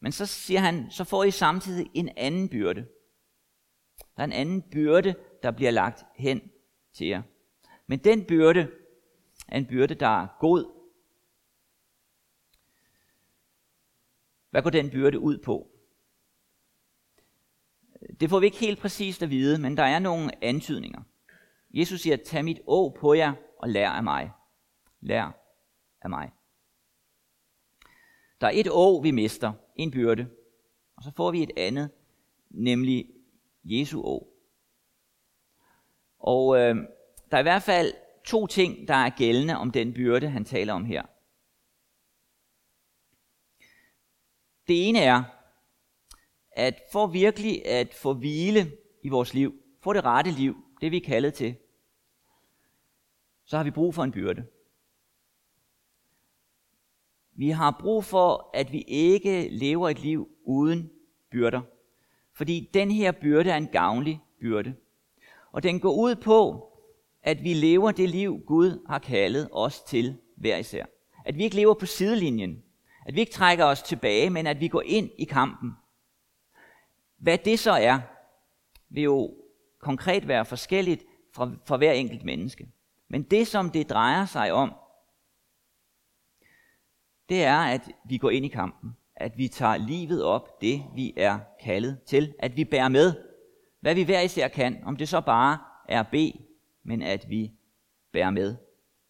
Men 0.00 0.12
så 0.12 0.26
siger 0.26 0.60
han, 0.60 0.90
så 0.90 1.04
får 1.04 1.24
I 1.24 1.30
samtidig 1.30 1.90
en 1.94 2.08
anden 2.16 2.48
byrde. 2.48 2.86
Der 4.16 4.22
er 4.22 4.24
en 4.24 4.32
anden 4.32 4.62
byrde, 4.62 5.14
der 5.42 5.50
bliver 5.50 5.70
lagt 5.70 6.04
hen 6.16 6.50
til 6.92 7.06
jer. 7.06 7.22
Men 7.86 7.98
den 7.98 8.24
byrde 8.24 8.68
er 9.48 9.58
en 9.58 9.66
byrde, 9.66 9.94
der 9.94 10.22
er 10.22 10.26
god. 10.40 10.79
Hvad 14.50 14.62
går 14.62 14.70
den 14.70 14.90
byrde 14.90 15.18
ud 15.18 15.38
på? 15.38 15.70
Det 18.20 18.30
får 18.30 18.40
vi 18.40 18.46
ikke 18.46 18.58
helt 18.58 18.78
præcist 18.78 19.22
at 19.22 19.30
vide, 19.30 19.58
men 19.58 19.76
der 19.76 19.82
er 19.82 19.98
nogle 19.98 20.44
antydninger. 20.44 21.02
Jesus 21.70 22.00
siger, 22.00 22.16
tag 22.16 22.44
mit 22.44 22.60
å 22.66 22.96
på 23.00 23.14
jer 23.14 23.32
og 23.58 23.68
lær 23.68 23.90
af 23.90 24.04
mig. 24.04 24.30
Lær 25.00 25.32
af 26.02 26.10
mig. 26.10 26.30
Der 28.40 28.46
er 28.46 28.52
et 28.54 28.68
å, 28.70 29.00
vi 29.02 29.10
mister, 29.10 29.52
en 29.76 29.90
byrde, 29.90 30.26
og 30.96 31.02
så 31.02 31.12
får 31.16 31.30
vi 31.30 31.42
et 31.42 31.50
andet, 31.56 31.90
nemlig 32.50 33.10
Jesu 33.64 34.00
å. 34.02 34.28
Og 36.18 36.56
øh, 36.58 36.76
der 37.30 37.36
er 37.36 37.38
i 37.38 37.42
hvert 37.42 37.62
fald 37.62 37.92
to 38.24 38.46
ting, 38.46 38.88
der 38.88 38.94
er 38.94 39.10
gældende 39.10 39.56
om 39.56 39.70
den 39.70 39.94
byrde, 39.94 40.28
han 40.28 40.44
taler 40.44 40.72
om 40.72 40.84
her. 40.84 41.02
Det 44.70 44.88
ene 44.88 44.98
er, 44.98 45.22
at 46.52 46.82
for 46.92 47.06
virkelig 47.06 47.66
at 47.66 47.94
få 47.94 48.14
hvile 48.14 48.72
i 49.02 49.08
vores 49.08 49.34
liv, 49.34 49.54
få 49.80 49.92
det 49.92 50.04
rette 50.04 50.30
liv, 50.30 50.56
det 50.80 50.90
vi 50.90 50.96
er 50.96 51.06
kaldet 51.06 51.34
til, 51.34 51.54
så 53.44 53.56
har 53.56 53.64
vi 53.64 53.70
brug 53.70 53.94
for 53.94 54.04
en 54.04 54.12
byrde. 54.12 54.46
Vi 57.32 57.50
har 57.50 57.76
brug 57.80 58.04
for, 58.04 58.50
at 58.54 58.72
vi 58.72 58.80
ikke 58.82 59.48
lever 59.48 59.88
et 59.88 60.02
liv 60.02 60.28
uden 60.44 60.90
byrder. 61.30 61.60
Fordi 62.32 62.70
den 62.74 62.90
her 62.90 63.12
byrde 63.12 63.50
er 63.50 63.56
en 63.56 63.68
gavnlig 63.68 64.20
byrde. 64.40 64.74
Og 65.52 65.62
den 65.62 65.80
går 65.80 65.94
ud 65.94 66.14
på, 66.14 66.68
at 67.22 67.44
vi 67.44 67.54
lever 67.54 67.90
det 67.90 68.08
liv, 68.08 68.40
Gud 68.46 68.86
har 68.86 68.98
kaldet 68.98 69.48
os 69.52 69.82
til 69.82 70.18
hver 70.36 70.56
især. 70.56 70.86
At 71.24 71.38
vi 71.38 71.44
ikke 71.44 71.56
lever 71.56 71.74
på 71.74 71.86
sidelinjen. 71.86 72.62
At 73.06 73.14
vi 73.14 73.20
ikke 73.20 73.32
trækker 73.32 73.64
os 73.64 73.82
tilbage, 73.82 74.30
men 74.30 74.46
at 74.46 74.60
vi 74.60 74.68
går 74.68 74.82
ind 74.86 75.10
i 75.18 75.24
kampen. 75.24 75.72
Hvad 77.16 77.38
det 77.38 77.58
så 77.58 77.72
er, 77.72 78.00
vil 78.88 79.02
jo 79.02 79.34
konkret 79.78 80.28
være 80.28 80.44
forskelligt 80.44 81.04
fra, 81.34 81.50
for 81.66 81.76
hver 81.76 81.92
enkelt 81.92 82.24
menneske. 82.24 82.68
Men 83.08 83.22
det, 83.22 83.46
som 83.46 83.70
det 83.70 83.90
drejer 83.90 84.26
sig 84.26 84.52
om, 84.52 84.74
det 87.28 87.44
er, 87.44 87.58
at 87.58 87.90
vi 88.04 88.18
går 88.18 88.30
ind 88.30 88.44
i 88.44 88.48
kampen. 88.48 88.96
At 89.16 89.38
vi 89.38 89.48
tager 89.48 89.76
livet 89.76 90.24
op, 90.24 90.60
det 90.60 90.82
vi 90.94 91.14
er 91.16 91.38
kaldet 91.60 92.02
til. 92.06 92.34
At 92.38 92.56
vi 92.56 92.64
bærer 92.64 92.88
med, 92.88 93.14
hvad 93.80 93.94
vi 93.94 94.02
hver 94.02 94.20
især 94.20 94.48
kan. 94.48 94.82
Om 94.84 94.96
det 94.96 95.08
så 95.08 95.20
bare 95.20 95.58
er 95.88 96.02
B, 96.02 96.14
men 96.82 97.02
at 97.02 97.26
vi 97.28 97.52
bærer 98.12 98.30
med. 98.30 98.56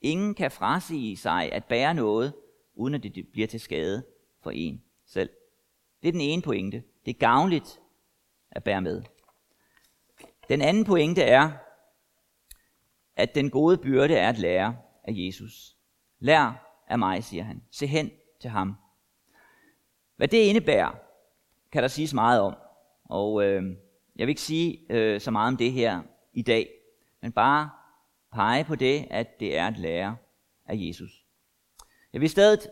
Ingen 0.01 0.35
kan 0.35 0.51
frasige 0.51 1.17
sig 1.17 1.53
at 1.53 1.65
bære 1.65 1.95
noget, 1.95 2.35
uden 2.81 2.95
at 2.95 3.03
det 3.03 3.29
bliver 3.33 3.47
til 3.47 3.61
skade 3.61 4.05
for 4.43 4.51
en 4.51 4.83
selv. 5.07 5.31
Det 6.03 6.09
er 6.09 6.13
den 6.13 6.21
ene 6.21 6.43
pointe. 6.43 6.83
Det 7.05 7.11
er 7.15 7.19
gavnligt 7.19 7.81
at 8.51 8.65
bære 8.65 8.83
med. 8.83 9.03
Den 10.49 10.63
anden 10.63 10.85
pointe 10.85 11.23
er, 11.23 11.51
at 13.17 13.35
den 13.35 13.51
gode 13.51 13.79
byrde 13.79 14.15
er 14.15 14.29
at 14.29 14.39
lære 14.39 14.77
af 15.05 15.13
Jesus. 15.15 15.77
Lær 16.19 16.67
af 16.89 16.99
mig, 16.99 17.25
siger 17.25 17.43
han. 17.43 17.63
Se 17.71 17.87
hen 17.87 18.11
til 18.41 18.51
ham. 18.51 18.75
Hvad 20.17 20.29
det 20.29 20.39
indebærer, 20.39 20.95
kan 21.73 21.83
der 21.83 21.89
siges 21.89 22.15
meget 22.15 22.41
om. 22.41 22.55
Og 23.05 23.45
øh, 23.45 23.63
jeg 24.17 24.27
vil 24.27 24.29
ikke 24.29 24.41
sige 24.41 24.87
øh, 24.91 25.21
så 25.21 25.31
meget 25.31 25.49
om 25.49 25.57
det 25.57 25.73
her 25.73 26.03
i 26.33 26.43
dag, 26.43 26.69
men 27.23 27.33
bare 27.33 27.71
pege 28.33 28.65
på 28.65 28.75
det, 28.75 29.07
at 29.11 29.41
det 29.41 29.59
er 29.59 29.67
at 29.67 29.79
lære 29.79 30.17
af 30.67 30.75
Jesus. 30.77 31.20
Jeg 32.13 32.21
vil 32.21 32.27
i 32.27 32.29
stedet 32.29 32.71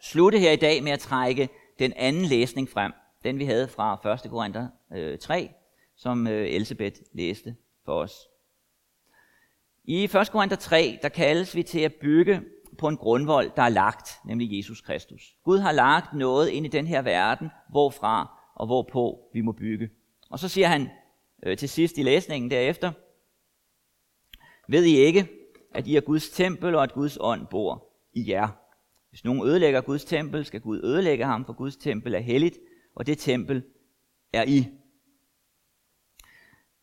slutte 0.00 0.38
her 0.38 0.52
i 0.52 0.56
dag 0.56 0.82
med 0.82 0.92
at 0.92 1.00
trække 1.00 1.48
den 1.78 1.92
anden 1.96 2.24
læsning 2.24 2.68
frem. 2.68 2.92
Den 3.24 3.38
vi 3.38 3.44
havde 3.44 3.68
fra 3.68 4.14
1. 4.24 4.30
Korinther 4.30 4.68
3, 5.20 5.42
øh, 5.42 5.48
som 5.96 6.26
øh, 6.26 6.48
Elisabeth 6.48 7.00
læste 7.12 7.56
for 7.84 7.94
os. 7.94 8.28
I 9.84 10.04
1. 10.04 10.10
Korinther 10.10 10.56
3, 10.56 10.98
der 11.02 11.08
kaldes 11.08 11.56
vi 11.56 11.62
til 11.62 11.80
at 11.80 11.94
bygge 11.94 12.42
på 12.78 12.88
en 12.88 12.96
grundvold, 12.96 13.50
der 13.56 13.62
er 13.62 13.68
lagt, 13.68 14.18
nemlig 14.26 14.56
Jesus 14.56 14.80
Kristus. 14.80 15.36
Gud 15.44 15.58
har 15.58 15.72
lagt 15.72 16.14
noget 16.14 16.48
ind 16.48 16.66
i 16.66 16.68
den 16.68 16.86
her 16.86 17.02
verden, 17.02 17.50
hvorfra 17.70 18.38
og 18.54 18.66
hvorpå 18.66 19.30
vi 19.32 19.40
må 19.40 19.52
bygge. 19.52 19.90
Og 20.30 20.38
så 20.38 20.48
siger 20.48 20.68
han 20.68 20.90
øh, 21.42 21.56
til 21.56 21.68
sidst 21.68 21.98
i 21.98 22.02
læsningen 22.02 22.50
derefter, 22.50 22.92
ved 24.68 24.84
I 24.84 24.96
ikke, 24.96 25.28
at 25.74 25.86
I 25.86 25.96
er 25.96 26.00
Guds 26.00 26.30
tempel, 26.30 26.74
og 26.74 26.82
at 26.82 26.92
Guds 26.92 27.18
ånd 27.20 27.46
bor 27.46 27.91
i 28.12 28.30
jer? 28.30 28.48
Hvis 29.10 29.24
nogen 29.24 29.48
ødelægger 29.48 29.80
Guds 29.80 30.04
tempel, 30.04 30.44
skal 30.44 30.60
Gud 30.60 30.84
ødelægge 30.84 31.24
ham, 31.24 31.44
for 31.44 31.52
Guds 31.52 31.76
tempel 31.76 32.14
er 32.14 32.18
helligt, 32.18 32.58
og 32.94 33.06
det 33.06 33.18
tempel 33.18 33.64
er 34.32 34.44
I. 34.44 34.66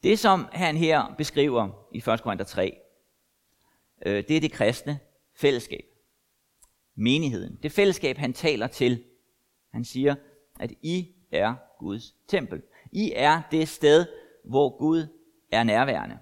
Det, 0.03 0.19
som 0.19 0.45
han 0.51 0.77
her 0.77 1.15
beskriver 1.17 1.89
i 1.93 1.97
1. 1.97 2.21
Korinther 2.23 2.45
3, 2.45 2.77
øh, 4.05 4.23
det 4.27 4.37
er 4.37 4.41
det 4.41 4.51
kristne 4.51 4.99
fællesskab. 5.33 5.85
Menigheden. 6.95 7.59
Det 7.63 7.71
fællesskab, 7.71 8.17
han 8.17 8.33
taler 8.33 8.67
til. 8.67 9.03
Han 9.71 9.85
siger, 9.85 10.15
at 10.59 10.71
I 10.81 11.15
er 11.31 11.55
Guds 11.79 12.15
tempel. 12.27 12.61
I 12.91 13.13
er 13.15 13.41
det 13.51 13.67
sted, 13.67 14.05
hvor 14.45 14.77
Gud 14.77 15.07
er 15.51 15.63
nærværende. 15.63 16.17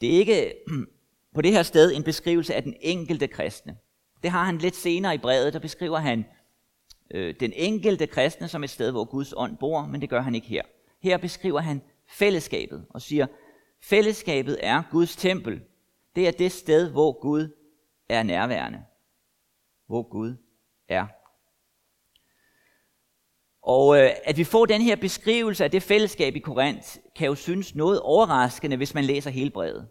Det 0.00 0.14
er 0.14 0.18
ikke 0.18 0.54
på 1.34 1.42
det 1.42 1.52
her 1.52 1.62
sted 1.62 1.92
en 1.96 2.02
beskrivelse 2.02 2.54
af 2.54 2.62
den 2.62 2.76
enkelte 2.80 3.26
kristne. 3.26 3.76
Det 4.22 4.30
har 4.30 4.44
han 4.44 4.58
lidt 4.58 4.76
senere 4.76 5.14
i 5.14 5.18
brevet, 5.18 5.52
der 5.52 5.58
beskriver 5.58 5.98
han 5.98 6.24
øh, 7.10 7.34
den 7.40 7.52
enkelte 7.56 8.06
kristne 8.06 8.48
som 8.48 8.64
et 8.64 8.70
sted, 8.70 8.90
hvor 8.90 9.04
Guds 9.04 9.34
ånd 9.36 9.56
bor, 9.56 9.86
men 9.86 10.00
det 10.00 10.10
gør 10.10 10.20
han 10.20 10.34
ikke 10.34 10.46
her. 10.46 10.62
Her 11.02 11.16
beskriver 11.16 11.60
han 11.60 11.82
fællesskabet 12.08 12.86
og 12.90 13.02
siger, 13.02 13.26
fællesskabet 13.82 14.58
er 14.62 14.82
Guds 14.90 15.16
tempel. 15.16 15.60
Det 16.16 16.28
er 16.28 16.32
det 16.32 16.52
sted, 16.52 16.90
hvor 16.90 17.20
Gud 17.20 17.48
er 18.08 18.22
nærværende. 18.22 18.82
Hvor 19.86 20.02
Gud 20.02 20.36
er. 20.88 21.06
Og 23.62 23.98
øh, 23.98 24.10
at 24.24 24.36
vi 24.36 24.44
får 24.44 24.66
den 24.66 24.80
her 24.80 24.96
beskrivelse 24.96 25.64
af 25.64 25.70
det 25.70 25.82
fællesskab 25.82 26.36
i 26.36 26.38
Korinth, 26.38 26.96
kan 27.16 27.26
jo 27.26 27.34
synes 27.34 27.74
noget 27.74 28.00
overraskende, 28.00 28.76
hvis 28.76 28.94
man 28.94 29.04
læser 29.04 29.30
hele 29.30 29.50
brevet. 29.50 29.88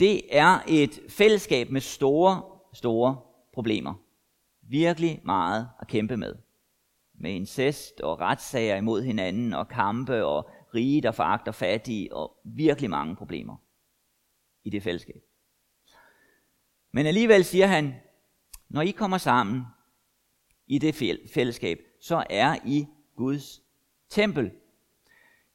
Det 0.00 0.36
er 0.36 0.58
et 0.68 1.00
fællesskab 1.08 1.70
med 1.70 1.80
store, 1.80 2.42
store 2.72 3.20
problemer. 3.52 3.94
Virkelig 4.62 5.20
meget 5.24 5.68
at 5.80 5.88
kæmpe 5.88 6.16
med. 6.16 6.34
Med 7.14 7.30
incest 7.30 8.00
og 8.00 8.20
retssager 8.20 8.76
imod 8.76 9.02
hinanden 9.02 9.52
og 9.52 9.68
kampe 9.68 10.24
og 10.24 10.50
rige, 10.74 11.00
der 11.00 11.12
foragter 11.12 11.52
fattige 11.52 12.16
og 12.16 12.36
virkelig 12.44 12.90
mange 12.90 13.16
problemer 13.16 13.56
i 14.64 14.70
det 14.70 14.82
fællesskab. 14.82 15.22
Men 16.92 17.06
alligevel 17.06 17.44
siger 17.44 17.66
han, 17.66 17.94
når 18.68 18.82
I 18.82 18.90
kommer 18.90 19.18
sammen 19.18 19.62
i 20.66 20.78
det 20.78 20.94
fællesskab, 21.34 21.78
så 22.00 22.24
er 22.30 22.56
I 22.64 22.86
Guds 23.16 23.62
tempel. 24.08 24.52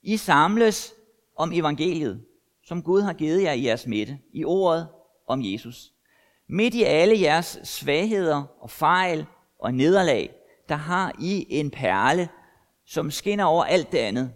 I 0.01 0.17
samles 0.17 0.93
om 1.35 1.51
evangeliet, 1.53 2.25
som 2.69 2.83
Gud 2.83 3.01
har 3.01 3.13
givet 3.13 3.43
jer 3.43 3.51
i 3.51 3.65
jeres 3.65 3.87
midte, 3.87 4.19
i 4.33 4.45
ordet 4.45 4.87
om 5.27 5.39
Jesus. 5.43 5.93
Midt 6.47 6.73
i 6.73 6.83
alle 6.83 7.21
jeres 7.21 7.59
svagheder 7.63 8.43
og 8.59 8.69
fejl 8.69 9.25
og 9.59 9.73
nederlag, 9.73 10.35
der 10.69 10.75
har 10.75 11.15
I 11.19 11.45
en 11.49 11.71
perle, 11.71 12.29
som 12.85 13.11
skinner 13.11 13.45
over 13.45 13.63
alt 13.63 13.91
det 13.91 13.97
andet, 13.97 14.33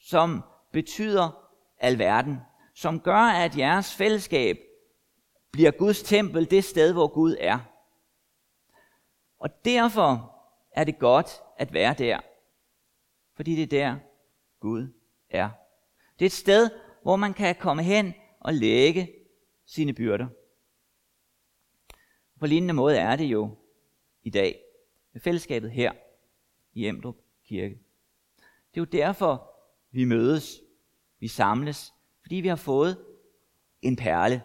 som 0.00 0.42
betyder 0.72 1.50
alverden, 1.78 2.38
som 2.74 3.00
gør, 3.00 3.22
at 3.44 3.58
jeres 3.58 3.94
fællesskab 3.94 4.58
bliver 5.52 5.70
Guds 5.70 6.02
tempel, 6.02 6.50
det 6.50 6.64
sted, 6.64 6.92
hvor 6.92 7.06
Gud 7.06 7.36
er. 7.40 7.58
Og 9.38 9.64
derfor 9.64 10.36
er 10.72 10.84
det 10.84 10.98
godt 10.98 11.42
at 11.58 11.72
være 11.72 11.94
der, 11.94 12.20
fordi 13.34 13.56
det 13.56 13.62
er 13.62 13.88
der, 13.88 13.96
Gud 14.60 14.88
er. 15.30 15.50
Det 16.18 16.24
er 16.24 16.26
et 16.26 16.32
sted, 16.32 16.70
hvor 17.06 17.16
man 17.16 17.34
kan 17.34 17.54
komme 17.54 17.82
hen 17.82 18.14
og 18.40 18.54
lægge 18.54 19.12
sine 19.66 19.92
byrder. 19.94 20.26
På 22.38 22.46
lignende 22.46 22.74
måde 22.74 22.96
er 22.96 23.16
det 23.16 23.24
jo 23.24 23.56
i 24.22 24.30
dag 24.30 24.60
med 25.12 25.20
fællesskabet 25.20 25.70
her 25.70 25.92
i 26.72 26.86
Emdrup 26.86 27.16
Kirke. 27.44 27.74
Det 28.74 28.76
er 28.76 28.80
jo 28.80 28.84
derfor, 28.84 29.54
vi 29.90 30.04
mødes, 30.04 30.60
vi 31.18 31.28
samles, 31.28 31.94
fordi 32.22 32.36
vi 32.36 32.48
har 32.48 32.56
fået 32.56 33.04
en 33.82 33.96
perle. 33.96 34.42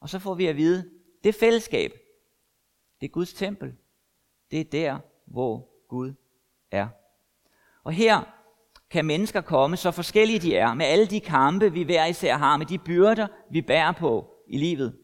Og 0.00 0.08
så 0.08 0.18
får 0.18 0.34
vi 0.34 0.46
at 0.46 0.56
vide, 0.56 0.90
det 1.24 1.34
fællesskab, 1.34 1.92
det 3.00 3.06
er 3.06 3.10
Guds 3.10 3.32
tempel. 3.32 3.76
Det 4.50 4.60
er 4.60 4.64
der, 4.64 4.98
hvor 5.24 5.68
Gud 5.88 6.14
er. 6.70 6.88
Og 7.82 7.92
her 7.92 8.39
kan 8.90 9.04
mennesker 9.04 9.40
komme, 9.40 9.76
så 9.76 9.90
forskellige 9.90 10.38
de 10.38 10.56
er, 10.56 10.74
med 10.74 10.86
alle 10.86 11.06
de 11.06 11.20
kampe, 11.20 11.72
vi 11.72 11.82
hver 11.82 12.06
især 12.06 12.36
har, 12.36 12.56
med 12.56 12.66
de 12.66 12.78
byrder, 12.78 13.28
vi 13.50 13.62
bærer 13.62 13.92
på 13.92 14.34
i 14.48 14.58
livet. 14.58 14.98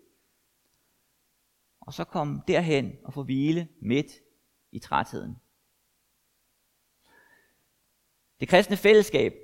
Og 1.80 1.94
så 1.94 2.04
komme 2.04 2.42
derhen 2.48 2.92
og 3.04 3.12
få 3.12 3.22
hvile 3.22 3.68
midt 3.82 4.12
i 4.72 4.78
trætheden. 4.78 5.36
Det 8.40 8.48
kristne 8.48 8.76
fællesskab 8.76 9.34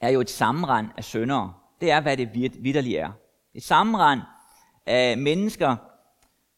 er 0.00 0.08
jo 0.08 0.20
et 0.20 0.30
sammenrend 0.30 0.88
af 0.96 1.04
syndere. 1.04 1.54
Det 1.80 1.90
er, 1.90 2.00
hvad 2.00 2.16
det 2.16 2.34
vidderligt 2.34 2.98
er. 2.98 3.12
Et 3.54 3.62
sammenrend 3.62 4.20
af 4.86 5.18
mennesker, 5.18 5.76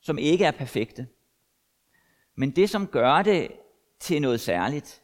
som 0.00 0.18
ikke 0.18 0.44
er 0.44 0.50
perfekte. 0.50 1.08
Men 2.34 2.50
det, 2.50 2.70
som 2.70 2.86
gør 2.86 3.22
det 3.22 3.52
til 4.00 4.22
noget 4.22 4.40
særligt, 4.40 5.03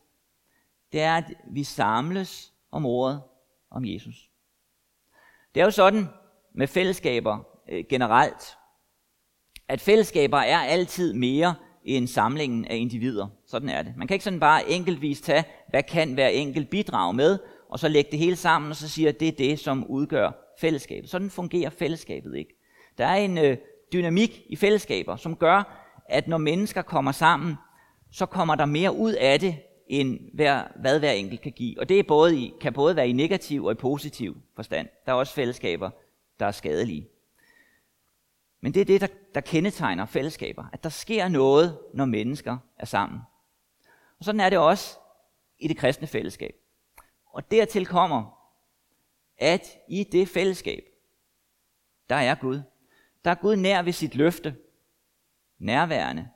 det 0.92 1.00
er, 1.00 1.16
at 1.16 1.24
vi 1.50 1.64
samles 1.64 2.52
om 2.72 2.86
ordet 2.86 3.22
om 3.70 3.84
Jesus. 3.84 4.30
Det 5.54 5.60
er 5.60 5.64
jo 5.64 5.70
sådan 5.70 6.06
med 6.54 6.66
fællesskaber 6.66 7.38
øh, 7.68 7.84
generelt, 7.88 8.56
at 9.68 9.80
fællesskaber 9.80 10.38
er 10.38 10.58
altid 10.58 11.14
mere 11.14 11.54
end 11.84 12.06
samlingen 12.06 12.64
af 12.64 12.76
individer. 12.76 13.26
Sådan 13.46 13.68
er 13.68 13.82
det. 13.82 13.96
Man 13.96 14.06
kan 14.06 14.14
ikke 14.14 14.24
sådan 14.24 14.40
bare 14.40 14.68
enkeltvis 14.70 15.20
tage, 15.20 15.44
hvad 15.70 15.82
kan 15.82 16.14
hver 16.14 16.28
enkelt 16.28 16.70
bidrage 16.70 17.14
med, 17.14 17.38
og 17.68 17.78
så 17.78 17.88
lægge 17.88 18.10
det 18.10 18.18
hele 18.18 18.36
sammen, 18.36 18.70
og 18.70 18.76
så 18.76 18.88
sige, 18.88 19.08
at 19.08 19.20
det 19.20 19.28
er 19.28 19.32
det, 19.32 19.58
som 19.58 19.86
udgør 19.86 20.30
fællesskabet. 20.60 21.10
Sådan 21.10 21.30
fungerer 21.30 21.70
fællesskabet 21.70 22.36
ikke. 22.36 22.54
Der 22.98 23.06
er 23.06 23.16
en 23.16 23.38
øh, 23.38 23.56
dynamik 23.92 24.42
i 24.46 24.56
fællesskaber, 24.56 25.16
som 25.16 25.36
gør, 25.36 25.86
at 26.08 26.28
når 26.28 26.38
mennesker 26.38 26.82
kommer 26.82 27.12
sammen, 27.12 27.56
så 28.12 28.26
kommer 28.26 28.54
der 28.54 28.64
mere 28.64 28.96
ud 28.96 29.12
af 29.12 29.40
det, 29.40 29.56
end 29.90 30.30
hver, 30.34 30.68
hvad 30.76 30.98
hver 30.98 31.10
enkelt 31.10 31.40
kan 31.40 31.52
give. 31.52 31.80
Og 31.80 31.88
det 31.88 31.98
er 31.98 32.02
både 32.02 32.36
i, 32.36 32.54
kan 32.60 32.72
både 32.72 32.96
være 32.96 33.08
i 33.08 33.12
negativ 33.12 33.64
og 33.64 33.72
i 33.72 33.74
positiv 33.74 34.36
forstand. 34.54 34.88
Der 35.06 35.12
er 35.12 35.16
også 35.16 35.34
fællesskaber, 35.34 35.90
der 36.40 36.46
er 36.46 36.50
skadelige. 36.50 37.08
Men 38.60 38.74
det 38.74 38.80
er 38.80 38.84
det, 38.84 39.00
der, 39.00 39.06
der 39.34 39.40
kendetegner 39.40 40.06
fællesskaber. 40.06 40.64
At 40.72 40.82
der 40.82 40.88
sker 40.88 41.28
noget, 41.28 41.78
når 41.94 42.04
mennesker 42.04 42.58
er 42.78 42.86
sammen. 42.86 43.20
Og 44.18 44.24
sådan 44.24 44.40
er 44.40 44.50
det 44.50 44.58
også 44.58 44.98
i 45.58 45.68
det 45.68 45.76
kristne 45.76 46.06
fællesskab. 46.06 46.54
Og 47.26 47.50
dertil 47.50 47.86
kommer, 47.86 48.50
at 49.38 49.78
i 49.88 50.04
det 50.04 50.28
fællesskab, 50.28 50.84
der 52.08 52.16
er 52.16 52.34
Gud. 52.34 52.62
Der 53.24 53.30
er 53.30 53.34
Gud 53.34 53.56
nær 53.56 53.82
ved 53.82 53.92
sit 53.92 54.14
løfte, 54.14 54.56
nærværende 55.58 56.28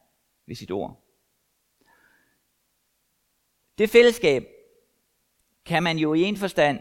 ved 0.46 0.54
sit 0.54 0.70
ord. 0.70 1.03
Det 3.78 3.90
fællesskab 3.90 4.46
kan 5.64 5.82
man 5.82 5.98
jo 5.98 6.14
i 6.14 6.22
en 6.22 6.36
forstand 6.36 6.80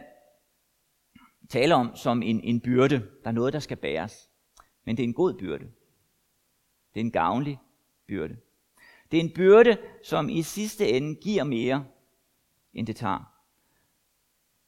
tale 1.50 1.76
om 1.76 1.96
som 1.96 2.24
en, 2.24 2.42
en 2.42 2.62
byrde. 2.62 3.00
Der 3.24 3.28
er 3.28 3.32
noget, 3.32 3.54
der 3.54 3.60
skal 3.60 3.78
bæres. 3.78 4.30
Men 4.84 4.98
det 4.98 5.04
er 5.04 5.08
en 5.08 5.14
god 5.14 5.34
byrde. 5.34 5.66
Det 6.94 7.00
er 7.00 7.06
en 7.06 7.12
gavnlig 7.12 7.60
byrde. 8.08 8.38
Det 9.12 9.20
er 9.20 9.24
en 9.24 9.34
byrde, 9.34 9.78
som 10.04 10.30
i 10.30 10.42
sidste 10.42 10.90
ende 10.90 11.16
giver 11.16 11.44
mere, 11.44 11.86
end 12.74 12.88
det 12.88 12.96
tager. 12.96 13.34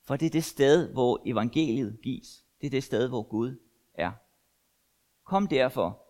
For 0.03 0.15
det 0.15 0.25
er 0.25 0.29
det 0.29 0.43
sted, 0.43 0.93
hvor 0.93 1.21
evangeliet 1.25 1.99
gives. 2.03 2.45
Det 2.61 2.67
er 2.67 2.71
det 2.71 2.83
sted, 2.83 3.07
hvor 3.07 3.23
Gud 3.23 3.59
er. 3.93 4.11
Kom 5.23 5.47
derfor 5.47 6.05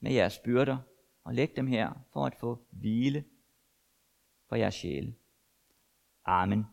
med 0.00 0.12
jeres 0.12 0.38
byrder 0.38 0.78
og 1.24 1.34
læg 1.34 1.56
dem 1.56 1.66
her 1.66 1.92
for 2.12 2.26
at 2.26 2.34
få 2.34 2.58
hvile 2.70 3.24
for 4.48 4.56
jeres 4.56 4.74
sjæle. 4.74 5.14
Amen. 6.30 6.64